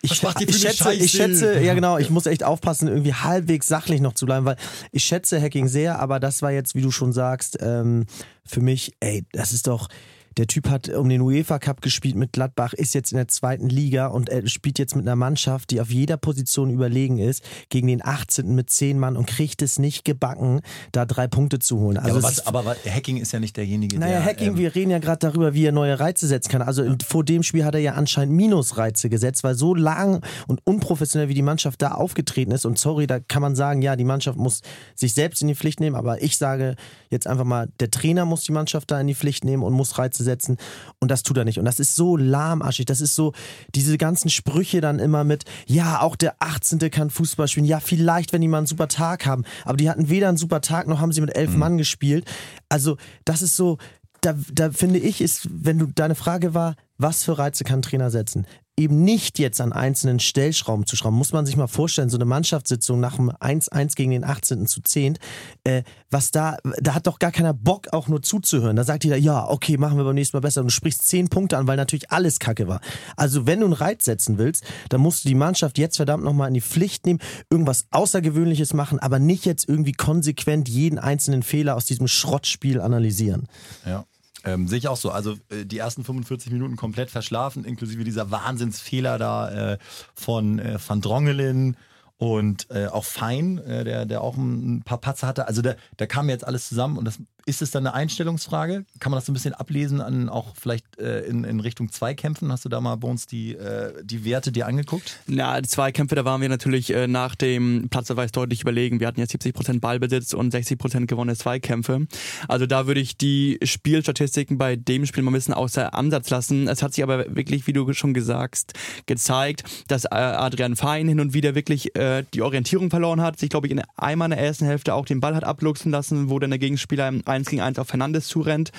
ich, 0.02 0.12
ich 0.12 0.18
schätze, 0.20 0.44
ich 0.44 0.60
Scheiße? 0.60 1.08
schätze, 1.08 1.60
ja 1.60 1.74
genau, 1.76 1.98
ich 1.98 2.12
muss 2.12 2.28
echt 2.28 2.44
aufpassen, 2.44 2.88
irgendwie 2.88 3.16
halbwegs 3.16 3.68
sachlich 3.68 4.00
noch 4.00 4.14
zu 4.14 4.28
bleiben, 4.28 4.46
weil 4.46 4.58
ich 4.92 5.04
schätze 5.04 5.42
Hacking 5.42 5.68
sehr, 5.68 6.00
aber 6.00 6.20
das 6.20 6.44
war 6.44 6.52
jetzt, 6.52 6.76
wie 6.76 6.82
du 6.82 6.92
schon 6.92 7.12
sagst, 7.12 7.58
ähm, 7.60 8.06
für 8.46 8.62
mich, 8.62 8.94
ey, 9.00 9.26
das 9.32 9.54
ist 9.54 9.68
doch. 9.68 9.88
Der 10.38 10.48
Typ 10.48 10.70
hat 10.70 10.90
um 10.90 11.10
den 11.10 11.22
UEFA 11.22 11.60
Cup 11.60 11.82
gespielt 11.82 12.16
mit 12.16 12.34
Gladbach, 12.34 12.74
ist 12.74 12.94
jetzt 12.94 13.12
in 13.12 13.18
der 13.18 13.28
zweiten 13.28 13.70
Liga 13.70 14.08
und 14.08 14.30
spielt 14.46 14.80
jetzt 14.80 14.96
mit 14.96 15.06
einer 15.06 15.16
Mannschaft, 15.16 15.72
die 15.72 15.80
auf 15.82 15.90
jeder 15.92 16.18
Position 16.18 16.70
überlegen 16.70 17.18
ist, 17.20 17.44
gegen 17.70 17.88
den 17.88 18.04
18. 18.04 18.54
mit 18.56 18.70
10 18.70 19.00
Mann 19.00 19.16
und 19.18 19.26
kriegt 19.28 19.62
es 19.62 19.80
nicht 19.80 20.06
gebacken, 20.06 20.62
da 20.92 21.06
drei 21.06 21.28
Punkte 21.28 21.60
zu 21.60 21.80
holen. 21.80 21.98
Also 21.98 22.18
aber, 22.18 22.28
es 22.30 22.38
was, 22.40 22.48
aber 22.48 22.76
Hacking 22.88 23.18
ist 23.18 23.32
ja 23.32 23.40
nicht 23.40 23.58
derjenige, 23.58 24.00
naja, 24.00 24.20
der. 24.20 24.26
Hacking, 24.26 24.50
ähm, 24.50 24.58
wir 24.58 24.76
reden 24.76 24.92
ja 24.92 25.00
gerade 25.00 25.20
darüber, 25.20 25.54
wie 25.54 25.66
er 25.66 25.72
neue 25.72 26.00
Reize 26.00 26.28
setzen 26.28 26.50
kann. 26.50 26.62
Also 26.62 26.84
in- 26.84 27.00
vor 27.00 27.24
dem 27.24 27.44
Spiel 27.44 27.66
hat 27.66 27.76
er 27.76 27.82
ja 27.82 27.94
anscheinend 27.94 28.36
Minusreize 28.36 29.10
gesetzt, 29.10 29.44
weil 29.44 29.56
so 29.56 29.76
lang 29.76 30.22
und 30.48 30.62
unprofessionell 30.66 31.30
wie 31.30 31.34
die 31.34 31.42
Mannschaft 31.42 31.82
da 31.82 31.92
aufgetreten 31.92 32.52
ist. 32.52 32.66
Und 32.66 32.78
sorry, 32.80 33.08
da 33.08 33.20
kann 33.20 33.42
man 33.42 33.56
sagen, 33.56 33.82
ja, 33.82 33.96
die 33.96 34.04
Mannschaft 34.04 34.38
muss 34.38 34.62
sich 34.96 35.14
selbst 35.14 35.42
in 35.42 35.48
die 35.48 35.56
Pflicht 35.56 35.80
nehmen, 35.80 35.96
aber 35.96 36.22
ich 36.22 36.38
sage 36.38 36.76
jetzt 37.10 37.28
einfach 37.28 37.46
mal, 37.46 37.70
der 37.80 37.92
Trainer 37.92 38.26
muss 38.26 38.44
die 38.44 38.52
Mannschaft 38.52 38.90
da 38.92 39.00
in 39.00 39.08
die 39.08 39.16
Pflicht 39.16 39.44
nehmen 39.46 39.64
und 39.64 39.74
muss 39.74 39.98
Reize 39.98 40.23
setzen. 40.24 40.58
Und 41.00 41.12
das 41.12 41.24
tut 41.24 41.38
er 41.38 41.46
nicht. 41.46 41.60
Und 41.60 41.66
das 41.66 41.80
ist 41.80 41.96
so 41.96 42.18
lahmarschig. 42.18 42.86
Das 42.86 43.02
ist 43.02 43.16
so, 43.16 43.34
diese 43.76 43.98
ganzen 43.98 44.30
Sprüche 44.30 44.82
dann 44.82 45.00
immer 45.00 45.24
mit, 45.24 45.46
ja, 45.68 46.02
auch 46.02 46.16
der 46.16 46.36
18. 46.40 46.80
kann 46.90 47.10
Fußball 47.10 47.48
spielen. 47.48 47.66
Ja, 47.66 47.80
vielleicht, 47.80 48.34
wenn 48.34 48.42
die 48.42 48.48
mal 48.48 48.60
einen 48.60 48.68
super 48.68 48.88
Tag 48.88 49.26
haben. 49.26 49.44
Aber 49.66 49.78
die 49.78 49.90
hatten 49.90 50.10
weder 50.10 50.30
einen 50.30 50.38
super 50.38 50.62
Tag, 50.62 50.88
noch 50.88 51.00
haben 51.00 51.12
sie 51.12 51.22
mit 51.22 51.36
elf 51.36 51.56
Mann 51.56 51.78
gespielt. 51.78 52.26
Also, 52.70 52.98
das 53.26 53.42
ist 53.42 53.56
so, 53.56 53.78
da, 54.22 54.36
da 54.52 54.72
finde 54.72 55.00
ich, 55.00 55.22
ist, 55.22 55.48
wenn 55.52 55.80
du, 55.80 55.88
deine 55.88 56.16
Frage 56.16 56.54
war, 56.54 56.76
was 56.98 57.24
für 57.24 57.38
Reize 57.38 57.64
kann 57.64 57.80
ein 57.80 57.84
Trainer 57.84 58.10
setzen? 58.10 58.48
Eben 58.76 59.04
nicht 59.04 59.38
jetzt 59.38 59.62
an 59.62 59.72
einzelnen 59.72 60.20
Stellschrauben 60.20 60.88
zu 60.88 60.96
schrauben. 60.96 61.16
Muss 61.16 61.32
man 61.32 61.46
sich 61.46 61.56
mal 61.56 61.68
vorstellen, 61.68 62.10
so 62.10 62.18
eine 62.18 62.26
Mannschaftssitzung 62.26 63.00
nach 63.00 63.18
dem 63.18 63.30
1-1 63.30 63.96
gegen 63.96 64.10
den 64.12 64.24
18. 64.24 64.66
zu 64.66 64.82
10, 64.82 65.20
äh, 65.64 65.84
was 66.10 66.32
da, 66.32 66.58
da 66.82 66.96
hat 66.96 67.06
doch 67.06 67.20
gar 67.20 67.32
keiner 67.32 67.54
Bock, 67.54 67.90
auch 67.92 68.08
nur 68.08 68.24
zuzuhören. 68.24 68.76
Da 68.76 68.84
sagt 68.84 69.04
jeder, 69.04 69.18
ja, 69.18 69.48
okay, 69.48 69.78
machen 69.78 69.98
wir 69.98 70.04
beim 70.04 70.16
nächsten 70.16 70.38
Mal 70.38 70.42
besser. 70.42 70.62
Und 70.62 70.68
du 70.68 70.74
sprichst 70.74 71.08
10 71.08 71.30
Punkte 71.30 71.58
an, 71.58 71.68
weil 71.68 71.78
natürlich 71.78 72.10
alles 72.12 72.40
Kacke 72.40 72.68
war. 72.68 72.82
Also, 73.16 73.46
wenn 73.46 73.60
du 73.60 73.68
einen 73.68 73.74
Reiz 73.74 74.06
setzen 74.06 74.40
willst, 74.40 74.64
dann 74.90 75.02
musst 75.02 75.24
du 75.24 75.30
die 75.30 75.36
Mannschaft 75.36 75.78
jetzt 75.78 75.98
verdammt 75.98 76.24
nochmal 76.24 76.48
in 76.48 76.56
die 76.56 76.62
Pflicht 76.62 77.06
nehmen, 77.06 77.20
irgendwas 77.52 77.86
Außergewöhnliches 77.92 78.74
machen, 78.74 78.98
aber 78.98 79.20
nicht 79.20 79.46
jetzt 79.46 79.70
irgendwie 79.70 79.94
konsequent 79.94 80.68
jeden 80.68 80.98
einzelnen 80.98 81.44
Fehler 81.44 81.76
aus 81.76 81.86
diesem 81.86 82.08
Schrottspiel 82.08 82.82
analysieren. 82.82 83.48
Ja. 83.86 84.06
Ähm, 84.44 84.68
sehe 84.68 84.78
ich 84.78 84.88
auch 84.88 84.98
so. 84.98 85.12
Also 85.12 85.34
äh, 85.50 85.66
die 85.66 85.78
ersten 85.78 86.04
45 86.04 86.52
Minuten 86.52 86.76
komplett 86.76 87.10
verschlafen, 87.10 87.64
inklusive 87.64 88.04
dieser 88.04 88.32
Wahnsinnsfehler 88.32 89.18
da 89.18 89.74
äh, 89.74 89.78
von 90.14 90.60
äh, 90.60 90.78
Van 90.86 91.02
Drongelen 91.02 91.78
und 92.18 92.68
äh, 92.70 92.88
auch 92.88 93.06
Fein, 93.06 93.58
äh, 93.60 93.84
der, 93.84 94.06
der 94.06 94.22
auch 94.22 94.38
ein, 94.38 94.78
ein 94.78 94.82
paar 94.84 95.00
Patzer 95.00 95.28
hatte. 95.28 95.48
Also 95.48 95.62
da, 95.62 95.76
da 95.98 96.06
kam 96.06 96.30
jetzt 96.30 96.46
alles 96.46 96.68
zusammen 96.68 96.98
und 96.98 97.06
das 97.06 97.20
ist 97.46 97.62
es 97.62 97.72
dann 97.72 97.86
eine 97.86 97.94
Einstellungsfrage? 97.94 98.86
Kann 99.00 99.12
man 99.12 99.18
das 99.18 99.26
so 99.26 99.32
ein 99.32 99.34
bisschen 99.34 99.54
ablesen 99.54 100.02
an 100.02 100.30
auch 100.30 100.54
vielleicht 100.56 101.00
äh, 101.00 101.22
in, 101.22 101.44
in 101.44 101.60
Richtung 101.60 101.92
Zweikämpfen? 101.92 102.52
Hast 102.52 102.66
du 102.66 102.70
da 102.70 102.80
mal 102.80 102.96
bei 102.96 103.08
uns 103.08 103.26
die, 103.26 103.54
äh, 103.56 103.94
die 104.04 104.24
Werte 104.24 104.52
dir 104.52 104.68
angeguckt? 104.68 105.20
Na, 105.28 105.60
die 105.60 105.68
Zweikämpfe, 105.68 106.16
da 106.16 106.26
waren 106.26 106.42
wir 106.42 106.50
natürlich 106.50 106.94
äh, 106.94 107.08
nach 107.08 107.36
dem 107.36 107.88
Platzverweis 107.90 108.32
deutlich 108.32 108.62
überlegen. 108.62 109.00
Wir 109.00 109.08
hatten 109.08 109.20
jetzt 109.20 109.34
70% 109.36 109.80
Ballbesitz 109.82 110.34
und 110.34 110.54
60% 110.54 111.06
gewonnene 111.06 111.36
Zweikämpfe. 111.36 112.08
Also 112.48 112.66
da 112.66 112.88
würde 112.88 113.02
ich 113.02 113.18
die 113.18 113.60
Spielstatistiken 113.64 114.58
bei 114.58 114.76
dem 114.76 115.06
Spiel 115.06 115.24
mal 115.24 115.32
ein 115.32 115.36
bisschen 115.36 115.54
außer 115.54 115.94
Ansatz 115.94 116.30
lassen. 116.30 116.68
Es 116.68 116.82
hat 116.82 116.94
sich 116.94 117.04
aber 117.04 117.36
wirklich, 117.36 117.68
wie 117.68 117.74
du 117.74 117.92
schon 117.94 118.14
gesagt, 118.14 118.74
gezeigt, 119.06 119.64
dass 119.88 120.06
äh, 120.06 120.10
Adrian 120.10 120.76
Fein 120.76 121.08
hin 121.08 121.20
und 121.20 121.34
wieder 121.34 121.56
wirklich 121.56 121.96
äh, 121.96 122.24
die 122.34 122.42
Orientierung 122.42 122.90
verloren 122.90 123.22
hat. 123.22 123.38
Sich, 123.38 123.50
glaube 123.50 123.68
ich, 123.68 123.72
in 123.72 123.82
einmal 123.98 124.28
in 124.28 124.38
der 124.38 124.46
ersten 124.46 124.66
Hälfte 124.66 124.94
auch 124.94 125.06
den 125.06 125.20
Ball 125.20 125.36
hat 125.36 125.44
abluchsen 125.44 125.92
lassen, 125.92 126.30
wo 126.30 126.40
dann 126.40 126.50
der 126.50 126.60
Gegenspieler 126.60 127.08
im 127.08 127.22
1 127.34 127.50
gegen 127.50 127.62
1 127.62 127.80
auf 127.80 127.88
Fernandes 127.88 128.28
zurennt. 128.28 128.72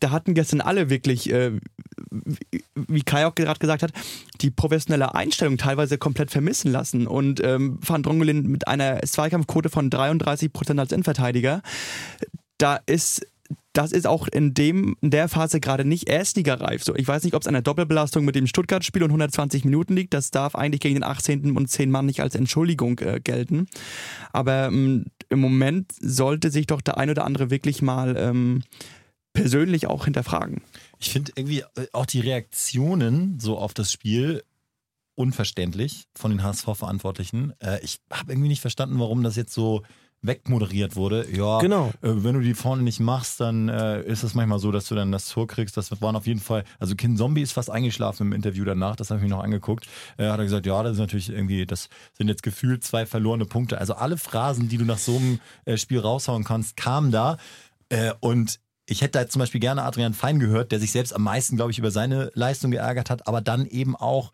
Da 0.00 0.10
hatten 0.10 0.34
gestern 0.34 0.60
alle 0.60 0.88
wirklich, 0.90 1.30
äh, 1.30 1.52
wie- 2.74 3.02
Kai 3.02 3.26
auch 3.26 3.34
gerade 3.34 3.58
gesagt 3.58 3.82
hat, 3.82 3.92
die 4.40 4.50
professionelle 4.50 5.14
Einstellung 5.14 5.58
teilweise 5.58 5.98
komplett 5.98 6.30
vermissen 6.30 6.72
lassen. 6.72 7.06
Und 7.06 7.42
ähm, 7.44 7.78
Van 7.80 8.02
Drongelen 8.02 8.46
mit 8.46 8.66
einer 8.68 9.00
Zweikampfquote 9.02 9.68
von 9.68 9.90
33 9.90 10.52
Prozent 10.52 10.80
als 10.80 10.92
Innenverteidiger, 10.92 11.62
da 12.58 12.80
ist 12.86 13.26
das 13.72 13.92
ist 13.92 14.06
auch 14.06 14.26
in 14.26 14.54
dem 14.54 14.96
in 15.02 15.10
der 15.10 15.28
Phase 15.28 15.60
gerade 15.60 15.84
nicht 15.84 16.08
Erstligareif. 16.08 16.82
So, 16.82 16.96
ich 16.96 17.06
weiß 17.06 17.22
nicht, 17.24 17.34
ob 17.34 17.42
es 17.42 17.46
an 17.46 17.52
der 17.52 17.62
Doppelbelastung 17.62 18.24
mit 18.24 18.34
dem 18.34 18.46
Stuttgart-Spiel 18.46 19.02
und 19.02 19.10
120 19.10 19.64
Minuten 19.66 19.94
liegt. 19.94 20.14
Das 20.14 20.30
darf 20.30 20.54
eigentlich 20.56 20.80
gegen 20.80 20.94
den 20.94 21.04
18. 21.04 21.54
und 21.56 21.68
10 21.70 21.90
Mann 21.90 22.06
nicht 22.06 22.20
als 22.22 22.34
Entschuldigung 22.34 22.98
äh, 23.00 23.20
gelten. 23.22 23.66
Aber 24.32 24.66
ähm, 24.68 25.04
im 25.28 25.40
Moment 25.40 25.92
sollte 26.00 26.50
sich 26.50 26.66
doch 26.66 26.80
der 26.80 26.98
ein 26.98 27.10
oder 27.10 27.24
andere 27.24 27.50
wirklich 27.50 27.82
mal 27.82 28.16
ähm, 28.16 28.62
persönlich 29.32 29.86
auch 29.86 30.04
hinterfragen. 30.04 30.62
Ich 30.98 31.10
finde 31.10 31.32
irgendwie 31.36 31.60
äh, 31.60 31.86
auch 31.92 32.06
die 32.06 32.20
Reaktionen 32.20 33.38
so 33.38 33.58
auf 33.58 33.74
das 33.74 33.92
Spiel 33.92 34.42
unverständlich 35.14 36.06
von 36.14 36.30
den 36.30 36.42
HSV-Verantwortlichen. 36.42 37.52
Äh, 37.60 37.80
ich 37.82 38.00
habe 38.10 38.32
irgendwie 38.32 38.48
nicht 38.48 38.60
verstanden, 38.60 38.98
warum 38.98 39.22
das 39.22 39.36
jetzt 39.36 39.52
so 39.52 39.82
wegmoderiert 40.26 40.96
wurde. 40.96 41.26
Ja, 41.32 41.58
Genau. 41.60 41.88
äh, 42.02 42.10
wenn 42.12 42.34
du 42.34 42.40
die 42.40 42.54
vorne 42.54 42.82
nicht 42.82 43.00
machst, 43.00 43.40
dann 43.40 43.68
äh, 43.68 44.02
ist 44.02 44.22
es 44.22 44.34
manchmal 44.34 44.58
so, 44.58 44.72
dass 44.72 44.86
du 44.88 44.94
dann 44.94 45.12
das 45.12 45.28
Tor 45.28 45.46
kriegst. 45.46 45.76
Das 45.76 45.90
waren 46.02 46.16
auf 46.16 46.26
jeden 46.26 46.40
Fall, 46.40 46.64
also 46.78 46.94
Kin 46.94 47.16
Zombie 47.16 47.42
ist 47.42 47.52
fast 47.52 47.70
eingeschlafen 47.70 48.28
im 48.28 48.32
Interview 48.32 48.64
danach, 48.64 48.96
das 48.96 49.10
habe 49.10 49.18
ich 49.20 49.24
mir 49.24 49.30
noch 49.34 49.42
angeguckt. 49.42 49.86
Äh, 50.18 50.28
hat 50.28 50.38
er 50.38 50.44
gesagt, 50.44 50.66
ja, 50.66 50.82
das 50.82 50.92
ist 50.92 50.98
natürlich 50.98 51.30
irgendwie, 51.30 51.66
das 51.66 51.88
sind 52.16 52.28
jetzt 52.28 52.42
gefühlt 52.42 52.84
zwei 52.84 53.06
verlorene 53.06 53.44
Punkte. 53.46 53.78
Also 53.78 53.94
alle 53.94 54.16
Phrasen, 54.16 54.68
die 54.68 54.78
du 54.78 54.84
nach 54.84 54.98
so 54.98 55.16
einem 55.16 55.40
äh, 55.64 55.76
Spiel 55.76 56.00
raushauen 56.00 56.44
kannst, 56.44 56.76
kamen 56.76 57.10
da. 57.10 57.36
Äh, 57.88 58.12
und 58.20 58.58
ich 58.88 59.02
hätte 59.02 59.12
da 59.12 59.20
jetzt 59.22 59.32
zum 59.32 59.40
Beispiel 59.40 59.60
gerne 59.60 59.82
Adrian 59.82 60.14
Fein 60.14 60.38
gehört, 60.38 60.70
der 60.70 60.78
sich 60.78 60.92
selbst 60.92 61.12
am 61.12 61.22
meisten, 61.24 61.56
glaube 61.56 61.72
ich, 61.72 61.78
über 61.78 61.90
seine 61.90 62.30
Leistung 62.34 62.70
geärgert 62.70 63.10
hat, 63.10 63.26
aber 63.26 63.40
dann 63.40 63.66
eben 63.66 63.96
auch 63.96 64.32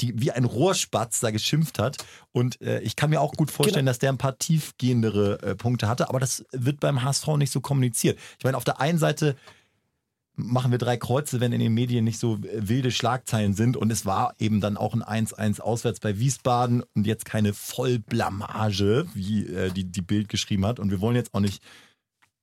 die, 0.00 0.20
wie 0.20 0.32
ein 0.32 0.44
Rohrspatz 0.44 1.20
da 1.20 1.30
geschimpft 1.30 1.78
hat. 1.78 1.96
Und 2.32 2.60
äh, 2.60 2.80
ich 2.80 2.96
kann 2.96 3.10
mir 3.10 3.20
auch 3.20 3.32
gut 3.32 3.50
vorstellen, 3.50 3.86
dass 3.86 3.98
der 3.98 4.10
ein 4.10 4.18
paar 4.18 4.38
tiefgehendere 4.38 5.42
äh, 5.42 5.54
Punkte 5.54 5.88
hatte, 5.88 6.08
aber 6.08 6.20
das 6.20 6.44
wird 6.52 6.80
beim 6.80 7.02
HSV 7.02 7.28
nicht 7.36 7.52
so 7.52 7.60
kommuniziert. 7.60 8.18
Ich 8.38 8.44
meine, 8.44 8.56
auf 8.56 8.64
der 8.64 8.80
einen 8.80 8.98
Seite 8.98 9.36
machen 10.36 10.70
wir 10.70 10.78
drei 10.78 10.96
Kreuze, 10.96 11.40
wenn 11.40 11.52
in 11.52 11.60
den 11.60 11.72
Medien 11.72 12.04
nicht 12.04 12.18
so 12.18 12.36
äh, 12.36 12.68
wilde 12.68 12.90
Schlagzeilen 12.90 13.54
sind. 13.54 13.76
Und 13.76 13.90
es 13.90 14.06
war 14.06 14.34
eben 14.38 14.60
dann 14.60 14.76
auch 14.76 14.94
ein 14.94 15.02
1-1 15.02 15.60
auswärts 15.60 16.00
bei 16.00 16.18
Wiesbaden 16.18 16.82
und 16.94 17.06
jetzt 17.06 17.24
keine 17.24 17.54
Vollblamage, 17.54 19.06
wie 19.14 19.46
äh, 19.46 19.70
die, 19.70 19.84
die 19.84 20.02
Bild 20.02 20.28
geschrieben 20.28 20.66
hat. 20.66 20.78
Und 20.78 20.90
wir 20.90 21.00
wollen 21.00 21.16
jetzt 21.16 21.34
auch 21.34 21.40
nicht. 21.40 21.62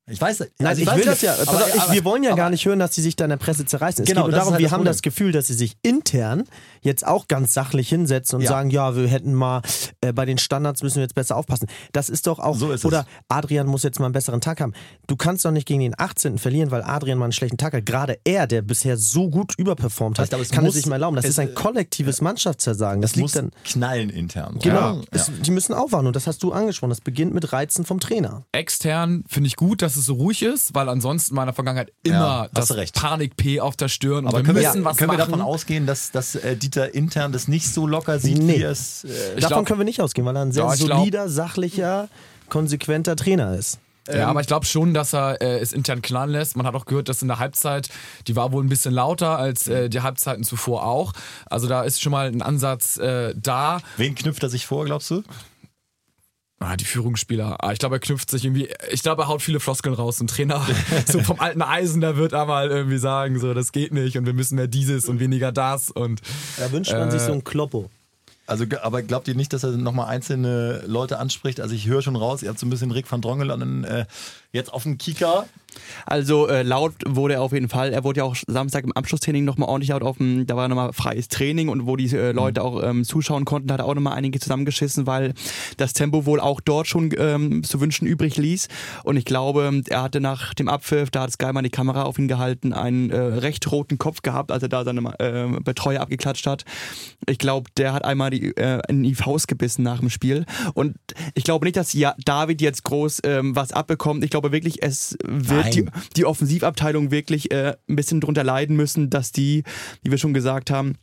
Ich 0.06 0.20
weiß, 0.20 0.42
also 0.42 0.52
Nein, 0.60 0.78
ich, 0.78 0.86
weiß 0.86 0.98
will 0.98 1.06
das 1.06 1.22
ja. 1.22 1.34
Aber- 1.34 1.64
auf, 1.64 1.76
ich, 1.88 1.92
wir 1.94 2.04
wollen 2.04 2.24
ja 2.24 2.32
aber- 2.32 2.38
gar 2.38 2.50
nicht 2.50 2.66
hören, 2.66 2.78
dass 2.80 2.94
sie 2.94 3.02
sich 3.02 3.16
da 3.16 3.24
in 3.24 3.30
der 3.30 3.38
Presse 3.38 3.66
zerreißen. 3.66 4.04
Es 4.04 4.10
Genau, 4.10 4.26
geht 4.26 4.34
darum, 4.36 4.52
halt 4.52 4.60
wir 4.60 4.66
das 4.68 4.74
haben 4.74 4.84
das 4.84 5.02
Gefühl, 5.02 5.32
dass 5.32 5.48
sie 5.48 5.54
sich 5.54 5.78
intern 5.82 6.44
jetzt 6.82 7.08
auch 7.08 7.30
ganz 7.30 7.54
sachlich 7.54 7.88
hinsetzen 7.88 8.36
und 8.36 8.42
Ja. 8.42 8.50
sagen, 8.50 8.70
ja, 8.70 8.98
wir 8.98 9.08
hätten 9.08 9.34
mal 9.34 9.62
äh, 10.02 10.12
bei 10.12 10.26
den 10.26 10.38
Standards 10.38 10.84
müssen 10.84 10.98
wir 10.98 11.04
jetzt 11.04 11.16
besser 11.16 11.38
aufpassen. 11.38 11.68
Das 11.94 12.10
ist 12.10 12.28
doch 12.28 12.40
auch 12.40 12.58
So 12.58 12.74
ist 12.74 12.82
es. 12.82 12.86
oder 12.86 13.06
Adrian 13.30 13.66
muss 13.66 13.84
jetzt 13.84 14.00
mal 14.00 14.08
einen 14.08 14.12
besseren 14.14 14.42
Tag 14.42 14.60
haben. 14.60 14.74
Du 15.08 15.16
kannst 15.16 15.46
doch 15.46 15.52
nicht 15.52 15.66
gegen 15.66 15.80
den 15.80 15.94
18. 15.98 16.38
verlieren, 16.38 16.70
weil 16.72 16.82
Adrian 16.84 17.18
mal 17.18 17.26
einen 17.28 17.32
schlechten 17.32 17.58
Tag 17.58 17.72
hat. 17.74 17.86
Gerade 17.86 18.20
er, 18.26 18.46
der 18.46 18.62
bisher 18.62 18.98
so 18.98 19.30
gut 19.30 19.54
überperformt 19.58 20.20
hat, 20.20 20.26
Ich 20.26 20.30
glaube, 20.32 20.44
es 20.44 20.52
kann 20.52 20.66
muss- 20.66 20.76
es 20.76 20.82
sich 20.82 20.86
mal 20.88 20.96
erlauben. 20.96 21.16
Das 21.16 21.24
es- 21.24 21.32
ist 21.32 21.40
ein 21.40 21.56
kollektives 21.56 22.20
Mannschaftsversagen. 22.20 23.02
Das 23.02 23.12
Es 23.12 23.16
liegt 23.16 23.24
muss 23.24 23.32
dann 23.32 23.52
knallen 23.64 24.10
intern. 24.10 24.60
Genau, 24.62 24.96
Ja. 24.98 25.02
es, 25.12 25.32
die 25.46 25.52
müssen 25.52 25.74
aufwachen 25.74 26.08
und 26.08 26.16
das 26.18 26.28
hast 26.28 26.44
du 26.44 26.52
angesprochen. 26.52 26.90
Das 26.90 27.00
beginnt 27.00 27.34
mit 27.34 27.54
Reizen 27.54 27.86
vom 27.86 28.02
Trainer. 28.02 28.44
Extern 28.52 29.24
finde 29.30 29.48
ich 29.48 29.56
gut, 29.56 29.82
dass 29.82 29.93
es 29.96 30.06
so 30.06 30.14
ruhig 30.14 30.42
ist, 30.44 30.74
weil 30.76 30.90
ansonsten 30.90 31.32
in 31.32 31.36
meiner 31.36 31.54
Vergangenheit 31.54 31.92
immer 32.04 32.16
Ja, 32.16 32.48
das. 32.54 32.92
Panik-P 32.92 33.60
auf 33.60 33.76
der 33.76 33.88
Stirn. 33.88 34.28
Aber 34.28 34.38
wir 34.40 34.44
können, 34.44 34.58
müssen 34.62 34.80
wir, 34.82 34.86
was 34.86 34.98
können 34.98 35.12
wir 35.12 35.18
davon 35.18 35.42
ausgehen, 35.42 35.86
dass, 35.86 36.12
dass 36.12 36.36
äh, 36.36 36.56
Dieter 36.56 36.94
intern 36.94 37.32
das 37.32 37.48
nicht 37.48 37.68
so 37.74 37.88
locker 37.88 38.20
sieht, 38.20 38.38
Nee. 38.38 38.58
wie 38.60 38.62
er 38.64 38.72
es. 38.72 39.04
Äh, 39.04 39.08
Davon 39.40 39.50
glaub- 39.50 39.66
können 39.68 39.80
wir 39.80 39.86
nicht 39.86 40.02
ausgehen, 40.02 40.26
weil 40.26 40.36
er 40.36 40.42
ein 40.44 40.52
sehr 40.52 40.64
Ja, 40.66 40.74
ich 40.74 40.84
glaub- 40.86 41.00
solider, 41.00 41.30
sachlicher, 41.30 42.10
konsequenter 42.50 43.16
Trainer 43.16 43.56
ist. 43.56 43.80
Ja, 44.14 44.28
aber 44.28 44.42
ich 44.42 44.48
glaube 44.48 44.66
schon, 44.66 44.94
dass 44.94 45.14
er 45.14 45.42
äh, 45.42 45.60
es 45.60 45.72
intern 45.72 46.02
knallen 46.02 46.30
lässt. 46.32 46.58
Man 46.58 46.66
hat 46.68 46.76
auch 46.76 46.84
gehört, 46.84 47.08
dass 47.08 47.22
in 47.22 47.30
der 47.30 47.40
Halbzeit, 47.40 47.88
die 48.28 48.36
war 48.36 48.52
wohl 48.52 48.62
ein 48.62 48.68
bisschen 48.68 48.94
lauter 48.94 49.38
als 49.40 49.70
äh, 49.70 49.88
die 49.90 50.02
Halbzeiten 50.02 50.44
zuvor 50.44 50.86
auch. 50.86 51.14
Also 51.46 51.70
da 51.70 51.84
ist 51.84 52.02
schon 52.02 52.12
mal 52.12 52.28
ein 52.28 52.42
Ansatz 52.42 52.98
äh, 52.98 53.34
da. 53.42 53.80
wen 53.96 54.14
knüpft 54.14 54.44
er 54.44 54.50
sich 54.50 54.66
vor, 54.66 54.84
glaubst 54.84 55.10
du? 55.10 55.24
Ah, 56.64 56.78
die 56.78 56.86
Führungsspieler. 56.86 57.58
Ah, 57.62 57.74
ich 57.74 57.80
glaube, 57.80 57.98
er 57.98 58.00
knüpft 58.00 58.30
sich 58.30 58.46
irgendwie. 58.46 58.70
Ich 58.90 59.04
glaube, 59.04 59.24
er 59.24 59.28
haut 59.28 59.42
viele 59.42 59.60
Floskeln 59.60 59.94
raus. 59.94 60.22
Ein 60.22 60.28
Trainer 60.28 60.66
so 61.06 61.20
vom 61.20 61.40
alten 61.40 61.62
Eisen, 61.62 62.00
der 62.00 62.16
wird 62.16 62.34
aber 62.34 62.70
irgendwie 62.70 62.98
sagen, 62.98 63.38
so 63.40 63.54
das 63.54 63.74
geht 63.74 63.94
nicht 63.94 64.18
und 64.18 64.26
wir 64.26 64.34
müssen 64.34 64.56
mehr 64.56 64.68
dieses 64.68 65.10
und 65.10 65.20
weniger 65.20 65.52
das 65.52 65.92
und 65.92 66.22
Da 66.58 66.72
wünscht 66.72 66.94
man 66.94 67.12
sich 67.12 67.22
so 67.22 67.34
einen 67.34 67.44
Kloppo. 67.44 67.90
Also, 68.46 68.66
aber 68.82 69.02
glaubt 69.02 69.28
ihr 69.28 69.36
nicht, 69.36 69.54
dass 69.54 69.64
er 69.64 69.72
nochmal 69.72 70.08
einzelne 70.08 70.84
Leute 70.86 71.18
anspricht? 71.20 71.60
Also, 71.60 71.76
ich 71.76 71.88
höre 71.88 72.02
schon 72.02 72.16
raus, 72.16 72.44
ihr 72.44 72.50
habt 72.50 72.60
so 72.60 72.66
ein 72.66 72.70
bisschen 72.70 72.92
Rick 72.92 73.12
van 73.12 73.22
Drongelen 73.22 73.84
äh, 73.84 74.06
jetzt 74.52 74.72
auf 74.74 74.84
dem 74.84 74.98
Kicker. 74.98 75.46
Also 76.06 76.48
äh, 76.48 76.64
laut 76.64 76.94
wurde 77.06 77.36
er 77.36 77.42
auf 77.42 77.54
jeden 77.54 77.70
Fall. 77.70 77.94
Er 77.94 78.04
wurde 78.04 78.20
ja 78.20 78.24
auch 78.24 78.36
Samstag 78.48 78.84
im 78.84 78.92
Abschlusstraining 78.92 79.46
nochmal 79.46 79.70
ordentlich 79.70 79.90
laut 79.90 80.04
auf 80.04 80.18
dem, 80.18 80.46
da 80.46 80.56
war 80.56 80.68
nochmal 80.68 80.94
freies 80.94 81.28
Training 81.28 81.70
und 81.70 81.86
wo 81.86 81.96
die 81.96 82.14
äh, 82.16 82.32
Leute 82.32 82.64
auch 82.64 82.84
ähm, 82.84 83.04
zuschauen 83.04 83.46
konnten, 83.46 83.72
hat 83.72 83.80
er 83.80 83.86
auch 83.86 83.96
nochmal 83.96 84.14
einige 84.14 84.40
zusammengeschissen, 84.40 85.08
weil 85.08 85.34
das 85.78 85.94
Tempo 85.94 86.26
wohl 86.26 86.40
auch 86.40 86.62
dort 86.62 86.88
schon 86.88 87.12
ähm, 87.18 87.64
zu 87.64 87.80
wünschen 87.80 88.08
übrig 88.08 88.38
ließ. 88.38 88.68
Und 89.04 89.18
ich 89.18 89.26
glaube, 89.26 89.82
er 89.88 90.04
hatte 90.04 90.20
nach 90.20 90.54
dem 90.54 90.68
Abpfiff, 90.68 91.10
da 91.12 91.24
hat 91.24 91.32
Sky 91.32 91.54
mal 91.54 91.62
die 91.62 91.70
Kamera 91.70 92.04
auf 92.04 92.20
ihn 92.20 92.28
gehalten, 92.28 92.74
einen 92.74 93.10
äh, 93.10 93.18
recht 93.18 93.72
roten 93.72 93.98
Kopf 93.98 94.22
gehabt, 94.22 94.52
als 94.52 94.64
er 94.64 94.70
da 94.70 94.84
seine 94.84 95.02
äh, 95.20 95.60
Betreuer 95.62 96.02
abgeklatscht 96.02 96.48
hat. 96.48 96.66
Ich 97.28 97.38
glaube, 97.38 97.70
der 97.78 97.94
hat 97.94 98.06
einmal 98.06 98.30
die, 98.30 98.56
äh, 98.56 98.82
in 98.90 99.04
die 99.04 99.16
Faust 99.16 99.48
gebissen 99.48 99.84
nach 99.84 100.00
dem 100.00 100.10
Spiel. 100.10 100.46
Und 100.74 100.96
ich 101.34 101.44
glaube 101.44 101.66
nicht, 101.66 101.78
dass 101.78 101.94
ja, 101.94 102.16
David 102.26 102.62
jetzt 102.62 102.84
groß 102.84 103.22
ähm, 103.24 103.56
was 103.56 103.72
abbekommt. 103.72 104.24
Ich 104.24 104.30
glaube 104.30 104.52
wirklich, 104.52 104.84
es 104.84 105.18
wird 105.24 105.63
die, 105.70 105.86
die 106.16 106.26
Offensivabteilung 106.26 107.12
wirklich 107.12 107.52
äh, 107.52 107.76
ein 107.88 107.96
bisschen 107.96 108.22
drunter 108.22 108.44
leiden 108.44 108.76
müssen, 108.76 109.10
dass 109.10 109.32
die, 109.32 109.64
wie 110.02 110.12
wir 110.12 110.18
schon 110.18 110.34
gesagt 110.34 110.72
haben, 110.72 110.96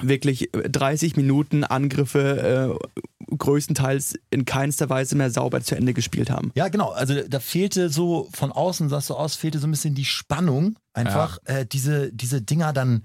wirklich 0.00 0.54
äh, 0.54 0.68
30 0.68 1.16
Minuten 1.16 1.64
Angriffe 1.64 2.78
äh, 2.80 3.36
größtenteils 3.36 4.18
in 4.30 4.44
keinster 4.44 4.88
Weise 4.88 5.16
mehr 5.16 5.30
sauber 5.30 5.60
zu 5.60 5.74
Ende 5.74 5.92
gespielt 5.92 6.30
haben. 6.30 6.50
Ja, 6.54 6.68
genau. 6.68 6.90
Also, 6.90 7.22
da 7.28 7.40
fehlte 7.40 7.90
so 7.90 8.28
von 8.32 8.52
außen, 8.52 8.88
sahst 8.88 9.10
du 9.10 9.14
aus, 9.14 9.34
fehlte 9.34 9.58
so 9.58 9.66
ein 9.66 9.70
bisschen 9.70 9.94
die 9.94 10.04
Spannung. 10.04 10.76
Einfach 10.92 11.38
äh, 11.44 11.66
diese, 11.66 12.12
diese 12.12 12.40
Dinger 12.42 12.72
dann 12.72 13.04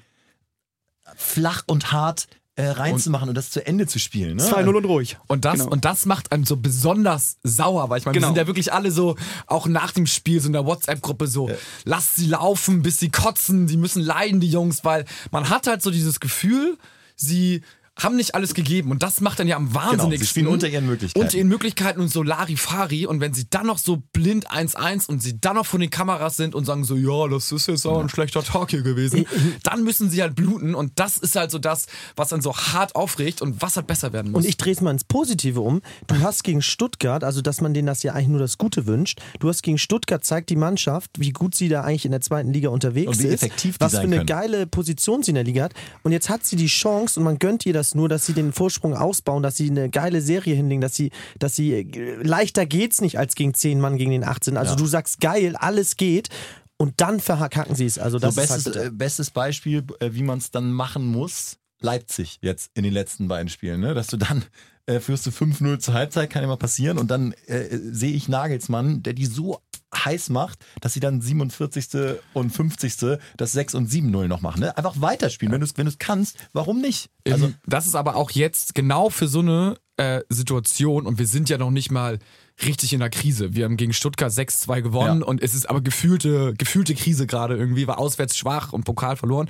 flach 1.16 1.64
und 1.68 1.92
hart 1.92 2.28
äh, 2.56 2.68
reinzumachen 2.68 3.30
und, 3.30 3.36
das 3.36 3.50
zu 3.50 3.66
Ende 3.66 3.88
zu 3.88 3.98
spielen. 3.98 4.38
Ne? 4.38 4.44
2-0 4.44 4.76
und 4.76 4.86
ruhig. 4.86 5.18
Und 5.28 5.44
das, 5.44 5.54
Genau. 5.60 5.72
und 5.72 5.86
das 5.86 6.06
macht 6.06 6.32
einen 6.32 6.46
so 6.46 6.56
besonders 6.58 7.38
sauer, 7.44 7.90
weil 7.90 7.98
ich 8.00 8.06
meine, 8.06 8.14
Genau. 8.14 8.28
wir 8.28 8.30
sind 8.30 8.38
ja 8.38 8.48
wirklich 8.48 8.72
alle 8.74 8.92
so, 8.92 9.16
auch 9.48 9.66
nach 9.68 9.92
dem 9.92 10.06
Spiel, 10.06 10.40
so 10.40 10.48
in 10.48 10.54
der 10.54 10.66
WhatsApp-Gruppe 10.66 11.26
so, 11.28 11.50
lasst 11.84 12.16
sie 12.16 12.28
laufen, 12.28 12.84
bis 12.84 13.00
sie 13.00 13.10
kotzen, 13.10 13.66
die 13.66 13.78
müssen 13.78 14.04
leiden, 14.04 14.40
die 14.40 14.50
Jungs, 14.50 14.86
weil 14.86 15.06
man 15.32 15.50
hat 15.50 15.66
halt 15.66 15.82
so 15.82 15.90
dieses 15.90 16.20
Gefühl, 16.20 16.78
sie 17.16 17.64
haben 18.00 18.16
nicht 18.16 18.34
alles 18.34 18.56
gegeben 18.56 18.90
und 18.92 19.04
das 19.04 19.22
macht 19.22 19.40
dann 19.40 19.48
ja 19.48 19.56
am 19.56 19.74
wahnsinnigsten. 19.74 20.10
Genau, 20.10 20.20
sie 20.20 20.26
spielen 20.26 20.48
unter 20.48 20.68
ihren 20.68 20.88
Möglichkeiten. 20.88 21.24
Unter 21.24 21.38
ihren 21.38 21.48
Möglichkeiten 21.48 22.02
und 22.02 22.08
so 22.10 22.24
Larifari 22.24 23.06
und 23.06 23.20
wenn 23.20 23.34
sie 23.36 23.46
dann 23.50 23.68
noch 23.68 23.78
so 23.78 24.02
blind 24.14 24.50
1-1 24.50 25.08
und 25.08 25.22
sie 25.22 25.40
dann 25.40 25.56
noch 25.56 25.66
vor 25.66 25.80
den 25.80 25.92
Kameras 25.92 26.36
sind 26.36 26.56
und 26.56 26.66
sagen 26.66 26.84
so, 26.86 26.96
ja, 26.96 27.28
das 27.28 27.52
ist 27.52 27.68
jetzt 27.68 27.86
auch 27.86 28.00
ein 28.00 28.10
schlechter 28.10 28.44
Tag 28.44 28.72
hier 28.72 28.82
gewesen, 28.82 29.26
dann 29.64 29.84
müssen 29.84 30.10
sie 30.10 30.22
halt 30.24 30.36
bluten 30.36 30.74
und 30.74 30.94
das 30.96 31.18
ist 31.18 31.36
halt 31.36 31.52
so 31.52 31.60
das, 31.60 31.86
was 32.16 32.30
dann 32.30 32.42
so 32.42 32.56
hart 32.56 32.96
aufregt 32.96 33.44
und 33.44 33.62
was 33.62 33.76
halt 33.76 33.86
besser 33.86 34.12
werden 34.12 34.32
muss. 34.32 34.44
Und 34.44 34.50
ich 34.50 34.58
drehe 34.58 34.74
es 34.74 34.82
mal 34.82 34.92
ins 34.92 35.04
Positive 35.04 35.62
um. 35.62 35.82
Du 36.08 36.20
hast 36.20 36.44
gegen 36.44 36.64
Stuttgart, 36.64 37.24
also 37.24 37.42
dass 37.42 37.62
man 37.62 37.76
denen 37.76 37.86
das 37.86 38.02
ja 38.02 38.14
eigentlich 38.14 38.30
nur 38.30 38.40
das 38.40 38.58
Gute 38.58 38.88
wünscht, 38.88 39.22
du 39.40 39.50
hast 39.50 39.62
gegen 39.62 39.78
Stuttgart 39.78 40.24
zeigt 40.24 40.50
die 40.50 40.56
Mannschaft, 40.56 41.12
wie 41.20 41.32
gut 41.32 41.54
sie 41.54 41.70
da 41.70 41.82
eigentlich 41.82 42.06
in 42.06 42.12
der 42.12 42.22
zweiten 42.22 42.52
Liga 42.52 42.70
unterwegs 42.70 43.10
Und 43.10 43.20
wie 43.24 43.28
ist, 43.28 43.44
effektiv 43.44 43.78
die 43.78 43.82
was 43.82 43.92
für 43.92 44.00
eine 44.00 44.16
können. 44.18 44.26
geile 44.26 44.66
Position 44.66 45.22
sie 45.22 45.30
in 45.32 45.36
der 45.36 45.44
Liga 45.44 45.64
hat. 45.64 45.74
Und 46.02 46.12
jetzt 46.12 46.30
hat 46.30 46.44
sie 46.44 46.56
die 46.56 46.66
Chance 46.66 47.20
und 47.20 47.26
man 47.26 47.38
gönnt 47.38 47.66
ihr 47.68 47.74
das 47.74 47.83
nur, 47.96 48.10
dass 48.10 48.26
sie 48.26 48.34
den 48.34 48.54
Vorsprung 48.54 48.96
ausbauen, 48.96 49.44
dass 49.44 49.58
sie 49.58 49.70
eine 49.70 49.90
geile 49.90 50.22
Serie 50.22 50.56
hinlegen, 50.56 50.82
dass 50.82 50.96
sie, 50.96 51.12
dass 51.40 51.56
sie 51.56 51.74
äh, 51.74 52.24
leichter 52.24 52.66
geht's 52.66 53.02
nicht 53.02 53.18
als 53.20 53.36
gegen 53.36 53.54
10 53.54 53.80
Mann 53.80 53.98
gegen 53.98 54.12
den 54.12 54.24
18. 54.24 54.58
Also 54.58 54.72
Ja. 54.74 54.78
du 54.78 54.86
sagst 54.86 55.20
geil, 55.20 55.56
alles 55.56 55.98
geht. 55.98 56.30
Und 56.78 57.00
dann 57.02 57.20
verhacken 57.20 57.76
sie 57.76 57.86
es. 57.86 58.00
Also 58.00 58.18
das 58.20 58.36
so 58.36 58.42
bestes, 58.42 58.66
halt 58.66 58.76
äh, 58.76 58.90
bestes 58.92 59.30
Beispiel, 59.32 59.84
äh, 60.00 60.10
wie 60.14 60.24
man 60.24 60.40
es 60.40 60.52
dann 60.52 60.72
machen 60.72 61.06
muss, 61.06 61.58
Leipzig 61.80 62.40
jetzt 62.42 62.72
in 62.74 62.84
den 62.84 62.94
letzten 62.94 63.28
beiden 63.28 63.50
Spielen, 63.50 63.80
ne? 63.82 63.94
dass 63.94 64.08
du 64.08 64.18
dann 64.18 64.44
äh, 64.86 65.00
führst 65.00 65.26
du 65.26 65.30
5-0 65.30 65.80
zur 65.80 65.94
Halbzeit, 65.94 66.30
kann 66.30 66.42
ja 66.42 66.48
mal 66.48 66.58
passieren 66.58 66.98
und 66.98 67.10
dann 67.12 67.34
äh, 67.48 67.78
sehe 67.92 68.12
ich 68.14 68.28
Nagelsmann, 68.28 69.04
der 69.04 69.14
die 69.14 69.26
so 69.28 69.60
heiß 69.94 70.30
macht, 70.30 70.60
dass 70.82 70.94
sie 70.94 71.00
dann 71.00 71.22
47. 71.22 72.18
und 72.34 72.50
50. 72.52 73.20
das 73.38 73.52
6 73.52 73.76
und 73.76 73.90
7-0 73.90 74.28
noch 74.28 74.42
machen. 74.42 74.62
Ne? 74.62 74.78
Einfach 74.78 75.00
weiterspielen, 75.02 75.52
wenn 75.52 75.62
du 75.62 75.66
es 75.66 75.78
wenn 75.78 75.86
du's 75.86 75.98
kannst, 75.98 76.38
warum 76.54 76.82
nicht? 76.82 77.10
Also, 77.28 77.46
Also 77.46 77.56
das 77.66 77.86
ist 77.86 77.96
aber 77.96 78.16
auch 78.16 78.32
jetzt 78.32 78.76
genau 78.76 79.10
für 79.10 79.28
so 79.28 79.40
eine 79.40 79.76
äh, 79.98 80.22
Situation 80.30 81.06
und 81.06 81.20
wir 81.20 81.28
sind 81.28 81.50
ja 81.50 81.58
noch 81.58 81.72
nicht 81.72 81.92
mal 81.92 82.20
richtig 82.66 82.94
in 82.94 83.00
der 83.00 83.10
Krise. 83.10 83.56
Wir 83.56 83.66
haben 83.66 83.78
gegen 83.78 83.94
Stuttgart 83.94 84.32
6-2 84.32 84.82
gewonnen 84.82 85.22
Ja. 85.22 85.26
und 85.26 85.42
es 85.42 85.54
ist 85.56 85.70
aber 85.70 85.82
gefühlte, 85.82 86.54
gefühlte 86.58 86.94
Krise 86.96 87.26
gerade 87.28 87.58
irgendwie, 87.58 87.88
war 87.88 87.98
auswärts 88.00 88.38
schwach 88.38 88.74
und 88.74 88.84
Pokal 88.86 89.16
verloren. 89.18 89.50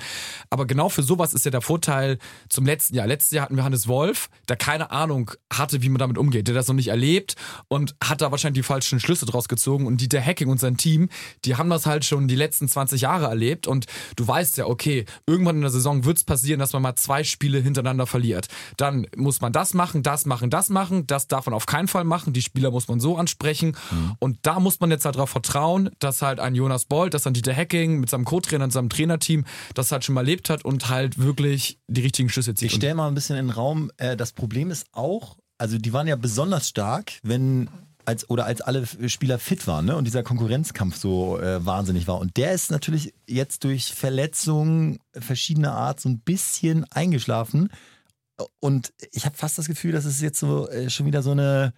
Aber 0.49 0.65
genau 0.65 0.89
für 0.89 1.03
sowas 1.03 1.33
ist 1.33 1.45
ja 1.45 1.51
der 1.51 1.61
Vorteil 1.61 2.17
zum 2.49 2.65
letzten 2.65 2.95
Jahr. 2.95 3.05
Letztes 3.07 3.31
Jahr 3.31 3.45
hatten 3.45 3.55
wir 3.55 3.63
Hannes 3.63 3.87
Wolf, 3.87 4.29
der 4.47 4.55
keine 4.55 4.91
Ahnung 4.91 5.31
hatte, 5.51 5.81
wie 5.81 5.89
man 5.89 5.99
damit 5.99 6.17
umgeht, 6.17 6.47
der 6.47 6.55
das 6.55 6.67
noch 6.67 6.75
nicht 6.75 6.87
erlebt 6.87 7.35
und 7.67 7.95
hat 8.03 8.21
da 8.21 8.31
wahrscheinlich 8.31 8.61
die 8.61 8.67
falschen 8.67 8.99
Schlüsse 8.99 9.25
draus 9.25 9.47
gezogen. 9.47 9.85
Und 9.85 9.97
Dieter 10.01 10.23
Hacking 10.23 10.49
und 10.49 10.59
sein 10.59 10.77
Team, 10.77 11.09
die 11.45 11.55
haben 11.55 11.69
das 11.69 11.85
halt 11.85 12.05
schon 12.05 12.27
die 12.27 12.35
letzten 12.35 12.67
20 12.67 13.01
Jahre 13.01 13.25
erlebt 13.25 13.67
und 13.67 13.85
du 14.15 14.27
weißt 14.27 14.57
ja, 14.57 14.65
okay, 14.65 15.05
irgendwann 15.27 15.57
in 15.57 15.61
der 15.61 15.71
Saison 15.71 16.05
wird 16.05 16.17
es 16.17 16.23
passieren, 16.23 16.59
dass 16.59 16.73
man 16.73 16.81
mal 16.81 16.95
zwei 16.95 17.23
Spiele 17.23 17.59
hintereinander 17.59 18.07
verliert. 18.07 18.47
Dann 18.77 19.07
muss 19.15 19.41
man 19.41 19.51
das 19.51 19.73
machen, 19.73 20.03
das 20.03 20.25
machen, 20.25 20.49
das 20.49 20.69
machen, 20.69 21.05
das 21.05 21.27
darf 21.27 21.45
man 21.45 21.53
auf 21.53 21.65
keinen 21.65 21.87
Fall 21.87 22.03
machen, 22.05 22.33
die 22.33 22.41
Spieler 22.41 22.71
muss 22.71 22.87
man 22.87 22.92
und 22.93 22.99
so 22.99 23.17
ansprechen. 23.17 23.75
Mhm. 23.91 24.15
Und 24.19 24.37
da 24.43 24.59
muss 24.59 24.79
man 24.79 24.91
jetzt 24.91 25.05
halt 25.05 25.15
darauf 25.15 25.29
vertrauen, 25.29 25.89
dass 25.99 26.21
halt 26.21 26.39
ein 26.39 26.55
Jonas 26.55 26.85
Bolt, 26.85 27.13
dass 27.13 27.27
ein 27.27 27.33
Dieter 27.33 27.55
Hacking 27.55 27.99
mit 27.99 28.09
seinem 28.09 28.25
Co-Trainer 28.25 28.63
und 28.63 28.71
seinem 28.71 28.89
Trainerteam 28.89 29.45
das 29.73 29.91
halt 29.91 30.05
schon 30.05 30.15
mal 30.15 30.21
erlebt 30.21 30.49
hat 30.49 30.63
und 30.63 30.89
halt 30.89 31.17
wirklich 31.17 31.79
die 31.87 32.01
richtigen 32.01 32.29
Schlüsse 32.29 32.55
zieht. 32.55 32.71
Ich 32.71 32.75
stelle 32.75 32.95
mal 32.95 33.07
ein 33.07 33.15
bisschen 33.15 33.37
in 33.37 33.47
den 33.47 33.53
Raum, 33.53 33.91
äh, 33.97 34.15
das 34.15 34.31
Problem 34.31 34.71
ist 34.71 34.87
auch, 34.93 35.37
also 35.57 35.77
die 35.77 35.93
waren 35.93 36.07
ja 36.07 36.15
besonders 36.15 36.69
stark, 36.69 37.13
wenn 37.23 37.69
als 38.05 38.29
oder 38.29 38.45
als 38.45 38.61
alle 38.61 38.85
Spieler 39.07 39.39
fit 39.39 39.65
waren 39.67 39.85
ne? 39.85 39.95
und 39.95 40.05
dieser 40.05 40.23
Konkurrenzkampf 40.23 40.97
so 40.97 41.39
äh, 41.39 41.65
wahnsinnig 41.65 42.07
war. 42.07 42.19
Und 42.19 42.37
der 42.37 42.51
ist 42.51 42.71
natürlich 42.71 43.13
jetzt 43.27 43.63
durch 43.63 43.93
Verletzungen 43.93 44.99
verschiedener 45.13 45.73
Art 45.73 45.99
so 45.99 46.09
ein 46.09 46.19
bisschen 46.19 46.85
eingeschlafen. 46.91 47.69
Und 48.59 48.93
ich 49.11 49.25
habe 49.25 49.37
fast 49.37 49.57
das 49.57 49.67
Gefühl, 49.67 49.91
dass 49.91 50.05
es 50.05 50.19
jetzt 50.21 50.39
so 50.39 50.67
äh, 50.69 50.89
schon 50.89 51.05
wieder 51.05 51.21
so 51.21 51.31
eine 51.31 51.73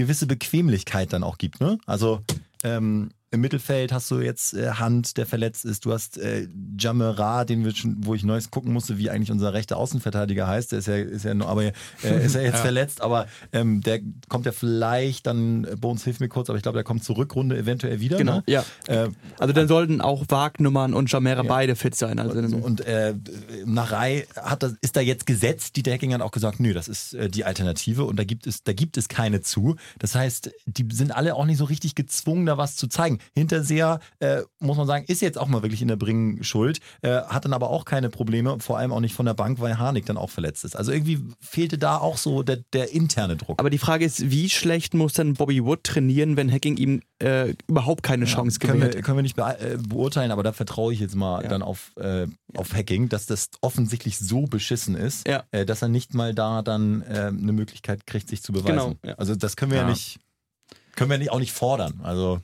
gewisse 0.00 0.26
Bequemlichkeit 0.26 1.12
dann 1.12 1.22
auch 1.22 1.36
gibt. 1.36 1.60
Ne? 1.60 1.78
Also 1.86 2.22
ähm, 2.64 3.10
im 3.32 3.40
Mittelfeld 3.42 3.92
hast 3.92 4.10
du 4.10 4.18
jetzt 4.20 4.54
äh, 4.54 4.70
Hand, 4.72 5.16
der 5.16 5.24
verletzt 5.24 5.64
ist. 5.64 5.84
Du 5.84 5.92
hast 5.92 6.18
äh, 6.18 6.48
Jamera, 6.78 7.44
den 7.44 7.64
wir 7.64 7.72
schon, 7.74 7.96
wo 8.04 8.14
ich 8.14 8.24
neues 8.24 8.50
gucken 8.50 8.72
musste, 8.72 8.98
wie 8.98 9.08
eigentlich 9.08 9.30
unser 9.30 9.52
rechter 9.52 9.76
Außenverteidiger 9.76 10.48
heißt. 10.48 10.72
Der 10.72 10.80
ist 10.80 10.88
ja, 10.88 10.96
ist 10.96 11.24
ja, 11.24 11.34
nur, 11.34 11.48
aber 11.48 11.62
äh, 11.64 11.72
ist 12.24 12.34
ja 12.34 12.40
jetzt 12.40 12.58
verletzt, 12.60 13.00
aber 13.00 13.26
ähm, 13.52 13.82
der 13.82 14.00
kommt 14.28 14.46
ja 14.46 14.52
vielleicht 14.52 15.28
dann. 15.28 15.64
äh, 15.64 15.76
Bones 15.76 16.02
hilft 16.02 16.18
mir 16.20 16.28
kurz, 16.28 16.48
aber 16.50 16.56
ich 16.56 16.62
glaube, 16.64 16.76
der 16.76 16.82
kommt 16.84 17.04
zur 17.04 17.16
Rückrunde 17.18 17.56
eventuell 17.56 18.00
wieder. 18.00 18.18
Genau, 18.18 18.36
Ne? 18.38 18.42
ja. 18.48 18.64
Äh, 18.88 19.08
Also 19.38 19.52
dann 19.54 19.68
sollten 19.68 20.00
auch 20.00 20.24
Wagnummern 20.28 20.92
und 20.92 21.10
Jamera 21.12 21.42
beide 21.44 21.76
fit 21.76 21.94
sein. 21.94 22.18
Also 22.18 22.46
so, 22.48 22.56
und 22.56 22.80
äh, 22.80 23.14
nach 23.64 23.92
Rai 23.92 24.26
hat 24.34 24.64
das, 24.64 24.74
ist 24.80 24.96
da 24.96 25.00
jetzt 25.00 25.26
gesetzt. 25.26 25.76
Dieter 25.76 25.92
Hecking 25.92 26.12
hat 26.14 26.20
auch 26.20 26.32
gesagt, 26.32 26.58
nö, 26.58 26.72
das 26.74 26.88
ist 26.88 27.14
äh, 27.14 27.28
die 27.30 27.44
Alternative 27.44 28.04
und 28.04 28.16
da 28.18 28.24
gibt 28.24 28.48
es, 28.48 28.64
da 28.64 28.72
gibt 28.72 28.96
es 28.96 29.08
keine 29.08 29.40
zu. 29.40 29.76
Das 30.00 30.16
heißt, 30.16 30.50
die 30.66 30.88
sind 30.92 31.12
alle 31.12 31.36
auch 31.36 31.44
nicht 31.44 31.58
so 31.58 31.64
richtig 31.64 31.94
gezwungen, 31.94 32.46
da 32.46 32.58
was 32.58 32.74
zu 32.74 32.88
zeigen. 32.88 33.19
Hinterseher, 33.34 34.00
äh, 34.18 34.42
muss 34.60 34.76
man 34.76 34.86
sagen, 34.86 35.04
ist 35.08 35.20
jetzt 35.22 35.38
auch 35.38 35.48
mal 35.48 35.62
wirklich 35.62 35.82
in 35.82 35.88
der 35.88 35.96
Bringen 35.96 36.42
schuld, 36.44 36.80
äh, 37.02 37.20
hat 37.22 37.44
dann 37.44 37.52
aber 37.52 37.70
auch 37.70 37.84
keine 37.84 38.10
Probleme, 38.10 38.58
vor 38.60 38.78
allem 38.78 38.92
auch 38.92 39.00
nicht 39.00 39.14
von 39.14 39.26
der 39.26 39.34
Bank, 39.34 39.60
weil 39.60 39.78
Harnik 39.78 40.06
dann 40.06 40.16
auch 40.16 40.30
verletzt 40.30 40.64
ist. 40.64 40.76
Also 40.76 40.92
irgendwie 40.92 41.20
fehlte 41.40 41.78
da 41.78 41.96
auch 41.98 42.16
so 42.16 42.42
der, 42.42 42.58
der 42.72 42.92
interne 42.92 43.36
Druck. 43.36 43.58
Aber 43.58 43.70
die 43.70 43.78
Frage 43.78 44.04
ist, 44.04 44.30
wie 44.30 44.48
schlecht 44.50 44.94
muss 44.94 45.12
dann 45.12 45.34
Bobby 45.34 45.64
Wood 45.64 45.84
trainieren, 45.84 46.36
wenn 46.36 46.50
Hacking 46.50 46.76
ihm 46.76 47.02
äh, 47.22 47.54
überhaupt 47.66 48.02
keine 48.02 48.24
Chance 48.24 48.58
können, 48.58 48.80
wir, 48.80 48.88
gewährt? 48.88 49.04
können 49.04 49.18
wir 49.18 49.22
nicht 49.22 49.36
bea- 49.36 49.58
äh, 49.60 49.76
beurteilen, 49.76 50.30
aber 50.30 50.42
da 50.42 50.52
vertraue 50.52 50.92
ich 50.92 51.00
jetzt 51.00 51.14
mal 51.14 51.42
dann 51.46 51.62
auf, 51.62 51.92
äh, 51.96 52.26
auf 52.56 52.72
Hacking, 52.72 53.08
dass 53.08 53.26
das 53.26 53.50
offensichtlich 53.60 54.18
so 54.18 54.42
beschissen 54.46 54.94
ist, 54.94 55.28
Ja. 55.28 55.44
äh, 55.50 55.66
dass 55.66 55.82
er 55.82 55.88
nicht 55.88 56.14
mal 56.14 56.34
da 56.34 56.62
dann 56.62 57.02
eine 57.02 57.52
Möglichkeit 57.52 58.06
kriegt, 58.06 58.28
sich 58.28 58.42
zu 58.42 58.52
beweisen. 58.52 58.66
Genau, 58.76 58.94
ja. 59.04 59.14
Also 59.14 59.34
das 59.34 59.56
können 59.56 59.72
wir 59.72 59.78
ja, 59.78 59.84
Ja. 59.84 59.90
nicht, 59.90 60.18
können 60.96 61.10
wir 61.10 61.18
nicht, 61.18 61.30
auch 61.30 61.38
nicht 61.38 61.52
fordern. 61.52 62.00
Also 62.02 62.40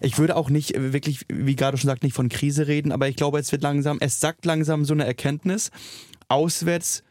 Ich 0.00 0.18
würde 0.18 0.36
auch 0.36 0.50
nicht 0.50 0.74
wirklich, 0.76 1.26
wie 1.28 1.56
gerade 1.56 1.76
schon 1.76 1.88
sagt, 1.88 2.02
nicht 2.02 2.14
von 2.14 2.28
Krise 2.28 2.66
reden, 2.66 2.92
aber 2.92 3.08
ich 3.08 3.16
glaube, 3.16 3.38
es 3.38 3.50
wird 3.52 3.62
langsam, 3.62 3.98
es 4.00 4.20
sagt 4.20 4.44
langsam 4.44 4.84
so 4.84 4.94
eine 4.94 5.04
Erkenntnis. 5.04 5.70
Auswärts 6.28 7.02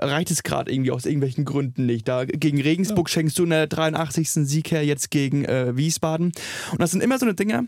reicht 0.00 0.30
es 0.30 0.42
gerade 0.42 0.72
irgendwie 0.72 0.90
aus 0.90 1.06
irgendwelchen 1.06 1.44
Gründen 1.44 1.86
nicht. 1.86 2.08
Da 2.08 2.24
gegen 2.24 2.60
Regensburg 2.60 3.08
schenkst 3.08 3.38
du 3.38 3.44
in 3.44 3.50
der 3.50 3.66
83. 3.66 4.30
Sieg 4.30 4.70
her, 4.70 4.84
jetzt 4.84 5.10
gegen 5.10 5.44
äh, 5.44 5.76
Wiesbaden. 5.76 6.32
Und 6.72 6.80
das 6.80 6.90
sind 6.90 7.02
immer 7.02 7.18
so 7.18 7.26
eine 7.26 7.34
Dinge, 7.34 7.66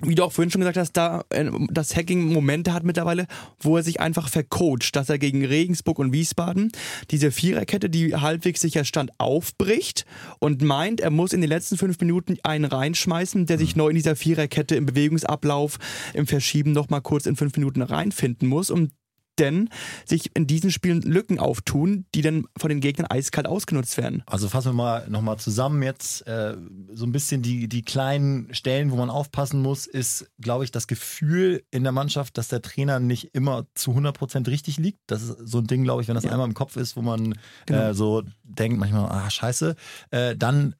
wie 0.00 0.14
du 0.14 0.24
auch 0.24 0.32
vorhin 0.32 0.50
schon 0.50 0.60
gesagt 0.60 0.78
hast, 0.78 0.92
da 0.92 1.24
äh, 1.28 1.50
das 1.70 1.94
Hacking 1.94 2.32
Momente 2.32 2.72
hat 2.72 2.82
mittlerweile, 2.82 3.26
wo 3.60 3.76
er 3.76 3.82
sich 3.82 4.00
einfach 4.00 4.28
vercoacht, 4.28 4.96
dass 4.96 5.10
er 5.10 5.18
gegen 5.18 5.44
Regensburg 5.44 5.98
und 5.98 6.12
Wiesbaden 6.12 6.72
diese 7.10 7.30
Viererkette, 7.30 7.90
die 7.90 8.14
halbwegs 8.14 8.60
sicher 8.60 8.84
stand, 8.84 9.10
aufbricht 9.18 10.06
und 10.38 10.62
meint, 10.62 11.00
er 11.00 11.10
muss 11.10 11.34
in 11.34 11.42
den 11.42 11.50
letzten 11.50 11.76
fünf 11.76 12.00
Minuten 12.00 12.38
einen 12.42 12.64
reinschmeißen, 12.64 13.44
der 13.46 13.58
sich 13.58 13.76
neu 13.76 13.88
in 13.88 13.96
dieser 13.96 14.16
Viererkette 14.16 14.76
im 14.76 14.86
Bewegungsablauf, 14.86 15.78
im 16.14 16.26
Verschieben 16.26 16.72
nochmal 16.72 17.02
kurz 17.02 17.26
in 17.26 17.36
fünf 17.36 17.56
Minuten 17.56 17.82
reinfinden 17.82 18.48
muss, 18.48 18.70
um 18.70 18.88
denn 19.42 19.68
sich 20.06 20.30
in 20.34 20.46
diesen 20.46 20.70
Spielen 20.70 21.02
Lücken 21.02 21.38
auftun, 21.38 22.06
die 22.14 22.22
dann 22.22 22.46
von 22.56 22.68
den 22.68 22.80
Gegnern 22.80 23.06
eiskalt 23.10 23.46
ausgenutzt 23.46 23.96
werden. 23.96 24.22
Also 24.26 24.48
fassen 24.48 24.70
wir 24.70 24.74
mal 24.74 25.08
nochmal 25.08 25.38
zusammen 25.38 25.82
jetzt. 25.82 26.26
Äh, 26.26 26.56
so 26.92 27.04
ein 27.04 27.12
bisschen 27.12 27.42
die, 27.42 27.68
die 27.68 27.82
kleinen 27.82 28.54
Stellen, 28.54 28.90
wo 28.90 28.96
man 28.96 29.10
aufpassen 29.10 29.60
muss, 29.60 29.86
ist, 29.86 30.30
glaube 30.40 30.64
ich, 30.64 30.70
das 30.70 30.86
Gefühl 30.86 31.62
in 31.70 31.82
der 31.82 31.92
Mannschaft, 31.92 32.38
dass 32.38 32.48
der 32.48 32.62
Trainer 32.62 33.00
nicht 33.00 33.34
immer 33.34 33.66
zu 33.74 33.90
100% 33.90 34.46
richtig 34.46 34.78
liegt. 34.78 35.00
Das 35.06 35.22
ist 35.22 35.36
so 35.44 35.58
ein 35.58 35.66
Ding, 35.66 35.82
glaube 35.82 36.02
ich, 36.02 36.08
wenn 36.08 36.14
das 36.14 36.26
einmal 36.26 36.46
im 36.46 36.54
Kopf 36.54 36.76
ist, 36.76 36.96
wo 36.96 37.02
man 37.02 37.34
äh, 37.66 37.92
so 37.92 38.22
denkt 38.44 38.78
manchmal, 38.78 39.10
ah, 39.10 39.28
scheiße. 39.28 39.74
Äh, 40.10 40.36
dann 40.36 40.74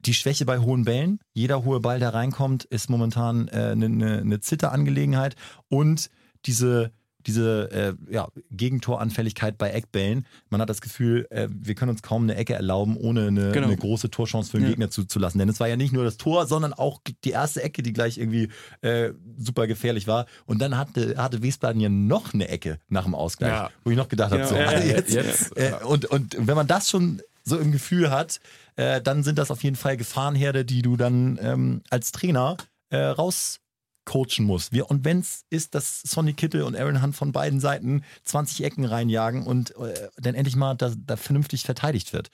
die 0.00 0.14
Schwäche 0.14 0.44
bei 0.44 0.58
hohen 0.58 0.84
Bällen. 0.84 1.20
Jeder 1.34 1.64
hohe 1.64 1.80
Ball, 1.80 1.98
der 1.98 2.14
reinkommt, 2.14 2.64
ist 2.64 2.88
momentan 2.90 3.48
eine 3.48 3.72
äh, 3.72 3.76
ne, 3.76 3.88
ne, 3.88 4.24
ne 4.24 4.40
Zitterangelegenheit. 4.40 5.34
Und 5.68 6.10
diese 6.46 6.92
diese 7.26 7.70
äh, 8.08 8.12
ja, 8.12 8.28
Gegentoranfälligkeit 8.50 9.58
bei 9.58 9.70
Eckbällen. 9.70 10.26
Man 10.50 10.60
hat 10.60 10.70
das 10.70 10.80
Gefühl, 10.80 11.26
äh, 11.30 11.48
wir 11.50 11.74
können 11.74 11.90
uns 11.90 12.02
kaum 12.02 12.22
eine 12.22 12.36
Ecke 12.36 12.54
erlauben, 12.54 12.96
ohne 12.96 13.26
eine, 13.28 13.52
Genau. 13.52 13.66
eine 13.66 13.76
große 13.76 14.10
Torchance 14.10 14.50
für 14.50 14.58
den 14.58 14.64
Ja. 14.64 14.70
Gegner 14.70 14.90
zuzulassen. 14.90 15.38
Denn 15.38 15.48
es 15.48 15.60
war 15.60 15.68
ja 15.68 15.76
nicht 15.76 15.92
nur 15.92 16.04
das 16.04 16.16
Tor, 16.16 16.46
sondern 16.46 16.72
auch 16.72 17.00
die 17.24 17.30
erste 17.30 17.62
Ecke, 17.62 17.82
die 17.82 17.92
gleich 17.92 18.18
irgendwie 18.18 18.48
äh, 18.82 19.12
super 19.36 19.66
gefährlich 19.66 20.06
war. 20.06 20.26
Und 20.46 20.60
dann 20.60 20.76
hatte, 20.78 21.16
hatte 21.18 21.42
Wiesbaden 21.42 21.80
ja 21.80 21.88
noch 21.88 22.34
eine 22.34 22.48
Ecke 22.48 22.78
nach 22.88 23.04
dem 23.04 23.14
Ausgleich, 23.14 23.50
Ja. 23.52 23.70
wo 23.84 23.90
ich 23.90 23.96
noch 23.96 24.08
gedacht 24.08 24.32
habe, 24.32 24.46
so, 24.46 24.54
also 24.54 24.86
jetzt, 24.88 25.12
jetzt, 25.12 25.56
äh, 25.56 25.72
und, 25.84 26.04
und 26.06 26.36
wenn 26.38 26.56
man 26.56 26.66
das 26.66 26.88
schon 26.88 27.20
so 27.44 27.58
im 27.58 27.72
Gefühl 27.72 28.10
hat, 28.10 28.40
äh, 28.76 29.00
dann 29.00 29.22
sind 29.22 29.38
das 29.38 29.50
auf 29.50 29.64
jeden 29.64 29.76
Fall 29.76 29.96
Gefahrenherde, 29.96 30.64
die 30.64 30.82
du 30.82 30.96
dann 30.96 31.38
ähm, 31.42 31.82
als 31.90 32.12
Trainer 32.12 32.56
äh, 32.90 32.98
raus 32.98 33.60
coachen 34.08 34.46
muss. 34.46 34.72
Wir, 34.72 34.90
und 34.90 35.04
wenn 35.04 35.20
es 35.20 35.44
ist, 35.50 35.74
dass 35.74 36.00
Sonny 36.00 36.32
Kittel 36.32 36.62
und 36.62 36.74
Aaron 36.74 37.02
Hunt 37.02 37.14
von 37.14 37.30
beiden 37.30 37.60
Seiten 37.60 38.02
20 38.24 38.64
Ecken 38.64 38.86
reinjagen 38.86 39.46
und 39.46 39.76
äh, 39.76 40.08
dann 40.16 40.34
endlich 40.34 40.56
mal 40.56 40.74
da, 40.74 40.92
da 40.96 41.16
vernünftig 41.16 41.64
verteidigt 41.64 42.14
wird. 42.14 42.30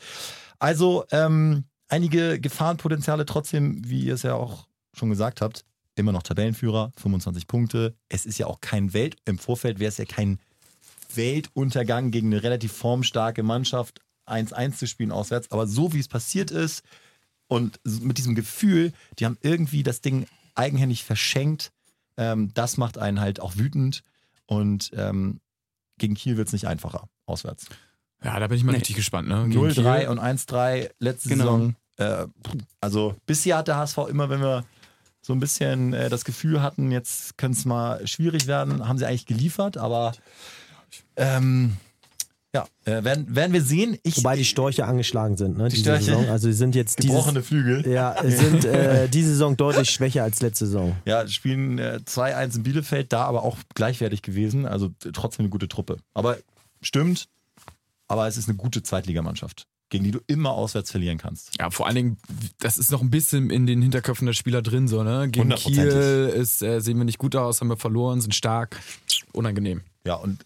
Also 0.61 1.05
ähm, 1.11 1.65
einige 1.89 2.41
Gefahrenpotenziale 2.41 3.27
trotzdem, 3.27 3.83
wie 3.89 4.05
ihr 4.05 4.15
es 4.15 4.23
ja 4.23 4.35
auch 4.35 4.69
schon 4.93 5.11
gesagt 5.11 5.41
habt, 5.41 5.65
immer 5.97 6.13
noch 6.13 6.23
Tabellenführer, 6.23 6.93
25 6.97 7.49
Punkte. 7.49 7.97
Es 8.09 8.25
ist 8.25 8.39
ja 8.39 8.47
auch 8.47 8.61
kein 8.61 8.93
Welt, 8.93 9.17
im 9.25 9.39
Vorfeld 9.39 9.81
wäre 9.81 9.89
es 9.89 9.99
ja 9.99 10.05
kein 10.05 10.39
Weltuntergang 11.13 12.13
gegen 12.13 12.29
eine 12.29 12.45
relativ 12.45 12.71
formstarke 12.73 13.43
Mannschaft 13.43 14.01
1-1 14.27 14.77
zu 14.77 14.87
spielen 14.87 15.11
auswärts, 15.11 15.51
aber 15.51 15.67
so 15.67 15.93
wie 15.93 15.99
es 15.99 16.09
passiert 16.09 16.53
ist 16.53 16.85
und 17.49 17.81
mit 17.85 18.17
diesem 18.19 18.37
Gefühl, 18.37 18.93
die 19.19 19.25
haben 19.25 19.39
irgendwie 19.43 19.83
das 19.83 20.01
Ding 20.01 20.27
eigenhändig 20.55 21.05
verschenkt, 21.05 21.73
ähm, 22.17 22.53
das 22.55 22.77
macht 22.77 22.99
einen 22.99 23.21
halt 23.21 23.41
auch 23.41 23.57
wütend 23.57 24.03
und 24.47 24.91
ähm, 24.95 25.41
gegen 25.99 26.15
Kiel 26.15 26.37
wird 26.37 26.49
es 26.49 26.53
nicht 26.53 26.67
einfacher, 26.67 27.09
auswärts. 27.27 27.67
Ja, 28.23 28.39
da 28.41 28.47
bin 28.47 28.57
ich 28.57 28.65
mal 28.65 28.73
Nee. 28.73 28.79
richtig 28.79 28.97
gespannt. 28.97 29.29
Ne? 29.29 29.47
Gegen 29.49 29.61
0-3 29.61 29.99
Kiel. 30.01 30.09
und 30.09 30.19
1-3 30.19 30.91
letzte 30.99 31.29
Genau. 31.29 31.45
Saison. 31.45 31.77
Äh, 31.97 32.27
also 32.81 33.15
bisher 33.27 33.59
hat 33.59 33.69
der 33.69 33.77
HSV 33.77 33.99
immer, 34.09 34.29
wenn 34.31 34.41
wir 34.41 34.65
so 35.21 35.33
ein 35.33 35.41
bisschen 35.41 35.93
äh, 35.93 36.09
das 36.09 36.25
Gefühl 36.25 36.61
hatten, 36.63 36.91
jetzt 36.91 37.39
könnte 37.39 37.59
es 37.59 37.65
mal 37.65 38.07
schwierig 38.07 38.47
werden, 38.47 38.87
haben 38.89 38.99
sie 38.99 39.07
eigentlich 39.07 39.27
geliefert, 39.27 39.77
aber 39.77 40.13
ähm, 41.17 41.77
ja, 42.55 42.67
äh, 42.85 43.03
werden, 43.05 43.35
werden 43.35 43.53
wir 43.53 43.63
sehen. 43.63 43.99
Ich, 44.05 44.17
Wobei 44.19 44.37
die 44.37 44.45
Storche 44.45 44.87
angeschlagen 44.87 45.37
sind, 45.37 45.59
ne? 45.59 45.65
Die 45.69 45.71
diese 45.77 45.83
Störche? 45.85 46.05
Saison. 46.05 46.29
Also 46.29 46.47
die 46.49 46.55
sind 46.55 46.75
jetzt 46.75 46.97
gebrochene 46.99 47.41
dieses, 47.41 47.49
Flügel. 47.49 47.87
ja, 47.93 48.17
sind 48.23 48.65
äh, 48.65 49.09
diese 49.09 49.31
Saison 49.31 49.57
deutlich 49.57 49.91
schwächer 49.91 50.23
als 50.23 50.41
letzte 50.41 50.67
Saison. 50.67 50.97
Ja, 51.05 51.27
spielen 51.29 51.79
äh, 51.79 51.99
2-1 52.07 52.57
in 52.57 52.63
Bielefeld, 52.63 53.13
da 53.13 53.25
aber 53.25 53.43
auch 53.43 53.59
gleichwertig 53.75 54.23
gewesen. 54.23 54.67
Also 54.67 54.89
t- 54.89 55.11
trotzdem 55.13 55.45
eine 55.45 55.51
gute 55.51 55.67
Truppe. 55.69 55.97
Aber 56.15 56.39
stimmt, 56.81 57.29
aber 58.07 58.29
es 58.29 58.37
ist 58.37 58.49
eine 58.49 58.57
gute 58.57 58.83
Zweitligamannschaft, 58.83 59.67
gegen 59.91 60.05
die 60.05 60.11
du 60.13 60.21
immer 60.29 60.51
auswärts 60.53 60.91
verlieren 60.93 61.19
kannst. 61.19 61.51
Ja, 61.59 61.71
vor 61.71 61.87
allen 61.87 61.97
Dingen, 61.97 62.17
das 62.61 62.79
ist 62.79 62.93
noch 62.93 63.01
ein 63.03 63.11
bisschen 63.11 63.51
in 63.51 63.67
den 63.67 63.83
Hinterköpfen 63.83 64.27
der 64.27 64.35
Spieler 64.35 64.63
drin, 64.63 64.87
so, 64.87 65.03
ne? 65.03 65.29
Gegen. 65.29 65.49
Kiel 65.51 66.33
ist, 66.37 66.63
äh, 66.63 66.79
sehen 66.81 66.99
wir 66.99 67.05
nicht 67.05 67.19
gut 67.19 67.35
aus, 67.35 67.61
haben 67.61 67.69
wir 67.69 67.77
verloren, 67.77 68.21
sind 68.21 68.35
stark, 68.35 68.79
unangenehm. 69.33 69.81
Ja, 70.07 70.15
und 70.15 70.45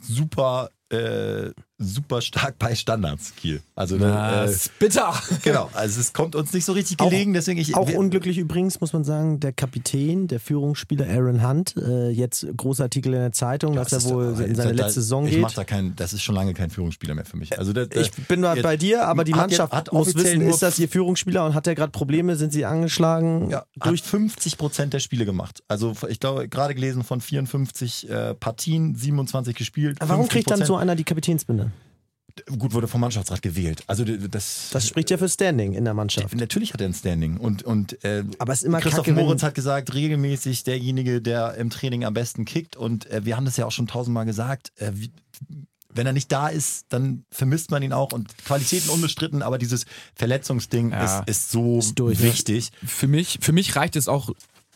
super, 0.00 0.70
äh, 0.90 1.52
super 1.82 2.20
stark 2.20 2.58
bei 2.58 2.74
Standards, 2.74 3.34
Kiel. 3.36 3.60
Also, 3.74 3.96
äh, 3.96 4.00
Das 4.00 4.50
ist 4.52 4.78
bitter. 4.78 5.14
genau, 5.42 5.70
also 5.72 5.98
es 6.00 6.12
kommt 6.12 6.34
uns 6.36 6.52
nicht 6.52 6.64
so 6.64 6.72
richtig 6.72 7.00
Auch- 7.00 7.08
gelegen, 7.10 7.32
deswegen 7.32 7.58
ich. 7.58 7.74
Auch 7.74 7.90
unglücklich 7.92 8.38
übrigens, 8.38 8.80
muss 8.80 8.92
man 8.92 9.02
sagen, 9.02 9.40
der 9.40 9.52
Kapitän, 9.52 10.26
der 10.28 10.40
Führungsspieler 10.40 11.06
Aaron 11.08 11.46
Hunt, 11.46 11.74
äh, 11.76 12.10
jetzt 12.10 12.46
großer 12.56 12.84
Artikel 12.84 13.14
in 13.14 13.20
der 13.20 13.32
Zeitung, 13.32 13.74
dass 13.74 13.88
das 13.88 14.04
er 14.04 14.10
wohl 14.14 14.26
aber 14.34 14.44
in 14.46 14.54
seine 14.54 14.74
da- 14.74 14.84
letzte 14.84 15.00
Saison 15.00 15.24
ich 15.24 15.32
geht. 15.32 15.40
Mach 15.40 15.52
da 15.54 15.64
kein, 15.64 15.96
das 15.96 16.12
ist 16.12 16.22
schon 16.22 16.34
lange 16.34 16.52
kein 16.54 16.70
Führungsspieler 16.70 17.14
mehr 17.14 17.24
für 17.24 17.36
mich. 17.38 17.58
Also 17.58 17.72
der, 17.72 17.88
Ich 17.96 18.10
bin 18.12 18.42
da 18.42 18.54
jetzt- 18.54 18.62
bei 18.62 18.76
dir, 18.76 19.06
aber 19.08 19.24
die 19.24 19.32
hat 19.32 19.40
Mannschaft 19.48 19.72
jetzt- 19.72 19.78
hat 19.88 19.92
muss 19.92 20.14
wissen, 20.14 20.42
ist 20.42 20.62
das 20.62 20.78
ihr 20.78 20.88
Führungsspieler 20.88 21.46
und 21.46 21.54
hat 21.54 21.66
er 21.66 21.74
gerade 21.74 21.90
Probleme? 21.92 22.36
Sind 22.36 22.52
sie 22.52 22.64
angeschlagen? 22.64 23.48
ja, 23.50 23.64
durch 23.76 24.00
durch 24.00 24.02
50 24.02 24.56
Prozent 24.58 24.92
der 24.92 25.00
Spiele 25.00 25.24
gemacht. 25.24 25.62
Also 25.66 25.94
ich 26.08 26.20
glaube, 26.20 26.48
gerade 26.48 26.74
gelesen 26.74 27.02
von 27.02 27.20
54 27.20 28.08
äh, 28.08 28.34
Partien, 28.34 28.94
27 28.94 29.56
gespielt. 29.56 29.96
Warum 30.00 30.28
kriegt 30.28 30.50
dann 30.50 30.60
50%. 30.60 30.66
so 30.66 30.76
einer 30.76 30.94
die 30.94 31.04
Kapitänsbinde? 31.04 31.69
Gut, 32.58 32.72
wurde 32.72 32.88
vom 32.88 33.00
Mannschaftsrat 33.00 33.42
gewählt. 33.42 33.82
Also 33.86 34.04
das. 34.04 34.68
Das 34.72 34.86
spricht 34.86 35.10
ja 35.10 35.18
für 35.18 35.28
Standing 35.28 35.72
in 35.74 35.84
der 35.84 35.94
Mannschaft. 35.94 36.34
Natürlich 36.34 36.72
hat 36.72 36.80
er 36.80 36.88
ein 36.88 36.94
Standing. 36.94 37.36
Und, 37.36 37.62
und 37.62 38.02
äh, 38.04 38.24
Aber 38.38 38.52
es 38.52 38.60
ist 38.60 38.66
immer 38.66 38.80
Christoph 38.80 39.06
kacke, 39.06 39.18
Moritz 39.20 39.42
hat 39.42 39.54
gesagt, 39.54 39.94
regelmäßig 39.94 40.64
derjenige, 40.64 41.20
der 41.20 41.54
im 41.54 41.70
Training 41.70 42.04
am 42.04 42.14
besten 42.14 42.44
kickt. 42.44 42.76
Und 42.76 43.06
äh, 43.10 43.24
wir 43.24 43.36
haben 43.36 43.44
das 43.44 43.56
ja 43.56 43.66
auch 43.66 43.72
schon 43.72 43.86
tausendmal 43.86 44.24
gesagt. 44.26 44.72
Äh, 44.76 44.92
wie, 44.94 45.10
wenn 45.92 46.06
er 46.06 46.12
nicht 46.12 46.30
da 46.30 46.48
ist, 46.48 46.86
dann 46.90 47.24
vermisst 47.30 47.70
man 47.70 47.82
ihn 47.82 47.92
auch. 47.92 48.12
Und 48.12 48.36
Qualitäten 48.44 48.90
unbestritten, 48.90 49.42
aber 49.42 49.58
dieses 49.58 49.86
Verletzungsding 50.14 50.92
Ja. 50.92 51.20
ist, 51.20 51.28
ist 51.28 51.50
so 51.50 51.78
Ist 51.80 51.98
durch, 51.98 52.18
ne? 52.20 52.26
wichtig. 52.26 52.70
Für 52.84 53.08
mich, 53.08 53.38
für 53.40 53.52
mich 53.52 53.74
reicht 53.76 53.96
es 53.96 54.06
auch 54.06 54.30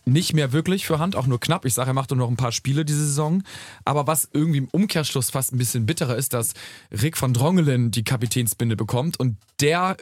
nicht 0.06 0.34
mehr 0.34 0.52
wirklich 0.52 0.86
für 0.86 0.98
Hand, 0.98 1.16
auch 1.16 1.26
nur 1.26 1.40
knapp. 1.40 1.64
Ich 1.64 1.74
sage, 1.74 1.90
er 1.90 1.94
macht 1.94 2.10
nur 2.10 2.18
noch 2.18 2.28
ein 2.28 2.36
paar 2.36 2.52
Spiele 2.52 2.84
diese 2.84 3.06
Saison. 3.06 3.42
Aber 3.84 4.06
was 4.06 4.28
irgendwie 4.32 4.58
im 4.58 4.68
Umkehrschluss 4.68 5.30
fast 5.30 5.52
ein 5.52 5.58
bisschen 5.58 5.86
bitterer 5.86 6.16
ist, 6.16 6.34
dass 6.34 6.52
Rick 6.90 7.20
van 7.20 7.32
Drongelen 7.32 7.90
die 7.90 8.04
Kapitänsbinde 8.04 8.76
bekommt 8.76 9.18
und 9.18 9.36
der 9.60 9.96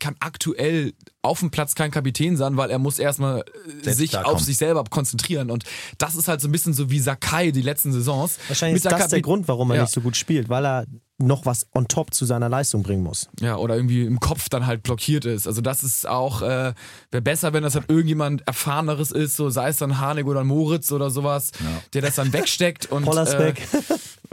kann 0.00 0.16
aktuell 0.18 0.92
auf 1.22 1.38
dem 1.38 1.50
Platz 1.52 1.76
kein 1.76 1.92
Kapitän 1.92 2.36
sein, 2.36 2.56
weil 2.56 2.68
er 2.68 2.80
muss 2.80 2.98
erstmal 2.98 3.40
äh, 3.42 3.44
Selbst 3.84 3.98
sich 3.98 4.18
auf 4.18 4.40
sich 4.40 4.56
selber 4.56 4.82
konzentrieren. 4.90 5.52
Und 5.52 5.64
das 5.98 6.16
ist 6.16 6.26
halt 6.26 6.40
so 6.40 6.48
ein 6.48 6.52
bisschen 6.52 6.74
so 6.74 6.90
wie 6.90 6.98
Sakai 6.98 7.52
die 7.52 7.62
letzten 7.62 7.92
Saisons. 7.92 8.38
Wahrscheinlich 8.48 8.82
Mit 8.82 8.84
ist 8.84 8.92
das 9.00 9.08
der 9.08 9.18
Kapi- 9.20 9.22
Grund, 9.22 9.46
warum 9.46 9.70
er 9.70 9.76
Ja. 9.76 9.82
nicht 9.82 9.94
so 9.94 10.00
gut 10.00 10.16
spielt, 10.16 10.48
weil 10.48 10.66
er 10.66 10.86
noch 11.18 11.46
was 11.46 11.66
on 11.74 11.86
top 11.86 12.12
zu 12.12 12.24
seiner 12.24 12.48
Leistung 12.48 12.82
bringen 12.82 13.02
muss. 13.04 13.28
Ja, 13.40 13.56
oder 13.56 13.76
irgendwie 13.76 14.04
im 14.04 14.18
Kopf 14.18 14.48
dann 14.48 14.66
halt 14.66 14.82
blockiert 14.82 15.24
ist. 15.24 15.46
Also 15.46 15.60
das 15.60 15.84
ist 15.84 16.08
auch, 16.08 16.42
äh, 16.42 16.74
wäre 17.12 17.22
besser, 17.22 17.52
wenn 17.52 17.62
das 17.62 17.76
halt 17.76 17.88
irgendjemand 17.88 18.46
Erfahreneres 18.48 19.12
ist, 19.12 19.36
so 19.36 19.48
sei 19.48 19.68
es 19.68 19.76
dann 19.76 19.98
Harnik 20.00 20.26
oder 20.26 20.42
Moritz 20.42 20.90
oder 20.90 21.10
sowas, 21.10 21.52
der 21.92 22.02
das 22.02 22.16
dann 22.16 22.32
wegsteckt 22.32 22.90
und. 22.90 23.06
Äh, 23.06 23.54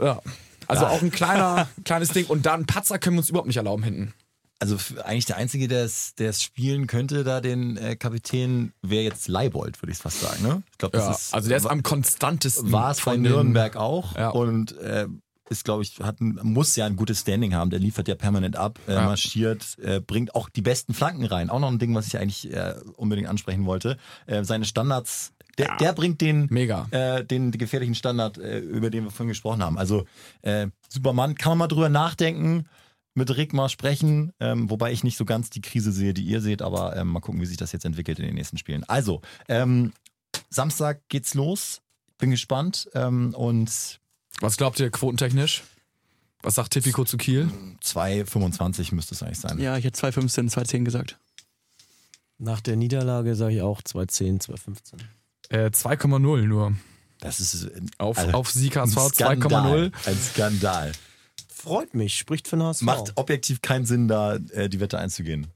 ja. 0.00 0.20
Also 0.66 0.86
auch 0.86 1.02
ein 1.02 1.10
kleiner, 1.10 1.68
kleines 1.84 2.08
Ding. 2.10 2.26
Und 2.26 2.46
dann 2.46 2.66
Patzer 2.66 2.98
können 2.98 3.16
wir 3.16 3.20
uns 3.20 3.28
überhaupt 3.30 3.48
nicht 3.48 3.56
erlauben 3.58 3.82
hinten. 3.82 4.14
Also 4.58 4.76
eigentlich 5.04 5.26
der 5.26 5.36
Einzige, 5.38 5.66
der 5.66 5.84
es 5.84 6.14
der 6.14 6.30
es 6.30 6.40
spielen 6.40 6.86
könnte, 6.86 7.24
da 7.24 7.40
den 7.40 7.76
äh, 7.76 7.96
Kapitän, 7.96 8.72
wäre 8.80 9.02
jetzt 9.02 9.26
Leibold, 9.26 9.82
würde 9.82 9.90
ich 9.92 9.98
fast 9.98 10.20
sagen. 10.20 10.40
Ne? 10.42 10.62
Ich 10.70 10.78
glaube, 10.78 10.96
das 10.96 11.06
Ja, 11.06 11.12
ist, 11.12 11.34
also 11.34 11.48
der 11.48 11.58
ist 11.58 11.66
am 11.66 11.82
konstantesten. 11.82 12.70
war 12.70 12.92
es 12.92 12.98
bei 12.98 13.02
von 13.12 13.22
den- 13.24 13.32
Nürnberg 13.32 13.74
auch 13.76 14.14
Ja. 14.16 14.28
und 14.30 14.78
äh, 14.78 15.08
ist, 15.50 15.64
glaube 15.64 15.82
ich, 15.82 15.98
hat 16.00 16.20
muss 16.20 16.76
ja 16.76 16.86
ein 16.86 16.96
gutes 16.96 17.20
Standing 17.20 17.54
haben. 17.54 17.70
Der 17.70 17.78
liefert 17.80 18.08
ja 18.08 18.14
permanent 18.14 18.56
ab, 18.56 18.78
äh, 18.88 18.94
Ja. 18.94 19.02
marschiert, 19.06 19.76
äh, 19.82 20.00
bringt 20.00 20.34
auch 20.34 20.48
die 20.48 20.62
besten 20.62 20.94
Flanken 20.94 21.24
rein. 21.26 21.50
Auch 21.50 21.60
noch 21.60 21.70
ein 21.70 21.78
Ding, 21.78 21.94
was 21.94 22.06
ich 22.06 22.18
eigentlich 22.18 22.52
äh, 22.52 22.74
unbedingt 22.96 23.28
ansprechen 23.28 23.66
wollte. 23.66 23.98
Äh, 24.26 24.44
seine 24.44 24.64
Standards, 24.64 25.32
der, 25.58 25.76
der 25.76 25.92
bringt 25.92 26.20
den, 26.20 26.46
Mega. 26.50 26.86
äh, 26.90 27.24
den 27.24 27.50
gefährlichen 27.50 27.94
Standard, 27.94 28.38
äh, 28.38 28.60
über 28.60 28.88
den 28.88 29.04
wir 29.04 29.10
vorhin 29.10 29.28
gesprochen 29.28 29.62
haben. 29.62 29.76
Also 29.78 30.06
Superman, 30.88 31.34
kann 31.34 31.50
man 31.52 31.58
mal 31.58 31.68
drüber 31.68 31.88
nachdenken, 31.88 32.66
mit 33.14 33.36
Rick 33.36 33.52
mal 33.52 33.68
sprechen, 33.68 34.32
ähm, 34.40 34.70
wobei 34.70 34.90
ich 34.92 35.04
nicht 35.04 35.18
so 35.18 35.24
ganz 35.26 35.50
die 35.50 35.60
Krise 35.60 35.92
sehe, 35.92 36.14
die 36.14 36.22
ihr 36.24 36.40
seht, 36.40 36.62
aber 36.62 36.96
ähm, 36.96 37.08
mal 37.08 37.20
gucken, 37.20 37.40
wie 37.42 37.46
sich 37.46 37.58
das 37.58 37.72
jetzt 37.72 37.84
entwickelt 37.84 38.18
in 38.18 38.24
den 38.24 38.34
nächsten 38.34 38.56
Spielen. 38.56 38.84
Also, 38.88 39.20
ähm, 39.48 39.92
Samstag 40.48 41.02
geht's 41.08 41.34
los. 41.34 41.82
Bin 42.18 42.30
gespannt 42.30 42.88
ähm, 42.94 43.34
und 43.34 44.00
Was 44.40 44.56
glaubt 44.56 44.80
ihr 44.80 44.90
quotentechnisch? 44.90 45.62
Was 46.42 46.56
sagt 46.56 46.72
Tipico 46.72 47.04
zu 47.04 47.16
Kiel? 47.16 47.48
2,25 47.82 48.94
müsste 48.94 49.14
es 49.14 49.22
eigentlich 49.22 49.38
sein. 49.38 49.60
Ja, 49.60 49.76
ich 49.76 49.84
hätte 49.84 50.00
2,15, 50.00 50.52
2,10 50.52 50.84
gesagt. 50.84 51.18
Nach 52.38 52.60
der 52.60 52.76
Niederlage 52.76 53.36
sage 53.36 53.54
ich 53.54 53.62
auch 53.62 53.82
210, 53.82 54.40
215. 54.40 54.98
Äh, 55.50 55.66
2,0 55.66 56.42
nur. 56.42 56.74
Das 57.20 57.38
ist 57.38 57.64
äh, 57.64 57.80
Auf, 57.98 58.18
also, 58.18 58.32
auf 58.32 58.50
Sieg 58.50 58.76
HSV 58.76 59.14
Skandal. 59.14 59.92
2,0. 59.92 60.08
Ein 60.08 60.18
Skandal. 60.18 60.92
Freut 61.54 61.94
mich, 61.94 62.18
spricht 62.18 62.48
für 62.48 62.56
den 62.56 62.64
HSV. 62.64 62.82
Macht 62.82 63.12
objektiv 63.16 63.62
keinen 63.62 63.86
Sinn, 63.86 64.08
da 64.08 64.34
äh, 64.34 64.68
die 64.68 64.80
Wette 64.80 64.98
einzugehen. 64.98 65.46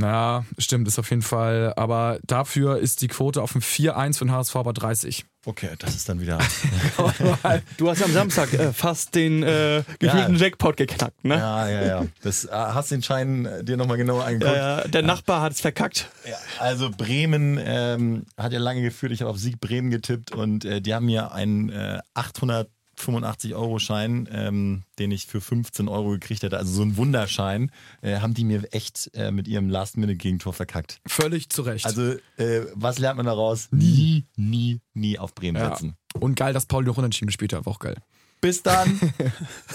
Ja, 0.00 0.44
stimmt, 0.58 0.88
ist 0.88 0.98
auf 0.98 1.10
jeden 1.10 1.22
Fall. 1.22 1.72
Aber 1.76 2.18
dafür 2.24 2.78
ist 2.78 3.02
die 3.02 3.08
Quote 3.08 3.42
auf 3.42 3.52
dem 3.52 3.62
4-1 3.62 4.18
von 4.18 4.30
HSV 4.30 4.54
bei 4.54 4.72
30. 4.72 5.24
Okay, 5.46 5.70
das 5.78 5.94
ist 5.94 6.08
dann 6.08 6.20
wieder. 6.20 6.38
du 7.76 7.88
hast 7.88 8.02
am 8.02 8.12
Samstag 8.12 8.52
äh, 8.52 8.72
fast 8.72 9.14
den 9.14 9.44
äh, 9.44 9.84
gefühlten 10.00 10.34
ja. 10.34 10.40
Jackpot 10.40 10.76
geknackt, 10.76 11.24
ne? 11.24 11.36
Ja, 11.36 11.68
ja, 11.68 11.86
ja. 11.86 12.06
Das 12.22 12.46
äh, 12.46 12.50
hast 12.50 12.90
den 12.90 13.02
Schein 13.02 13.46
äh, 13.46 13.62
dir 13.62 13.76
nochmal 13.76 13.96
genauer 13.96 14.24
angeguckt. 14.24 14.56
Äh, 14.56 14.88
der 14.88 15.02
Nachbar 15.02 15.42
hat 15.42 15.52
es 15.52 15.60
verkackt. 15.60 16.10
Ja, 16.28 16.36
also 16.58 16.90
Bremen 16.90 17.60
ähm, 17.64 18.26
hat 18.36 18.52
ja 18.52 18.58
lange 18.58 18.82
geführt. 18.82 19.12
Ich 19.12 19.20
habe 19.20 19.30
auf 19.30 19.38
Sieg 19.38 19.60
Bremen 19.60 19.90
getippt 19.90 20.32
und 20.32 20.64
äh, 20.64 20.80
die 20.80 20.92
haben 20.94 21.06
mir 21.06 21.30
einen 21.30 21.70
äh, 21.70 22.00
800 22.14 22.68
85-Euro-Schein, 22.98 24.28
ähm, 24.32 24.82
den 24.98 25.10
ich 25.10 25.26
für 25.26 25.40
15 25.40 25.88
Euro 25.88 26.10
gekriegt 26.10 26.42
hätte, 26.42 26.58
also 26.58 26.72
so 26.72 26.82
ein 26.82 26.96
Wunderschein, 26.96 27.70
äh, 28.02 28.20
haben 28.20 28.34
die 28.34 28.44
mir 28.44 28.72
echt 28.72 29.10
äh, 29.14 29.30
mit 29.30 29.48
ihrem 29.48 29.68
Last-Minute-Gegentor 29.68 30.52
verkackt. 30.52 31.00
Völlig 31.06 31.48
zu 31.50 31.62
Recht. 31.62 31.86
Also, 31.86 32.12
äh, 32.36 32.66
was 32.74 32.98
lernt 32.98 33.16
man 33.16 33.26
daraus? 33.26 33.68
Nie, 33.70 34.24
nie, 34.36 34.80
nie 34.94 35.18
auf 35.18 35.34
Bremen 35.34 35.60
ja. 35.60 35.70
setzen. 35.70 35.96
Und 36.18 36.36
geil, 36.36 36.52
dass 36.52 36.66
Paul 36.66 36.84
noch 36.84 36.96
unentschieden 36.96 37.26
gespielt 37.26 37.52
hat, 37.52 37.66
auch 37.66 37.78
geil. 37.78 37.96
Bis 38.40 38.62
dann. 38.62 39.00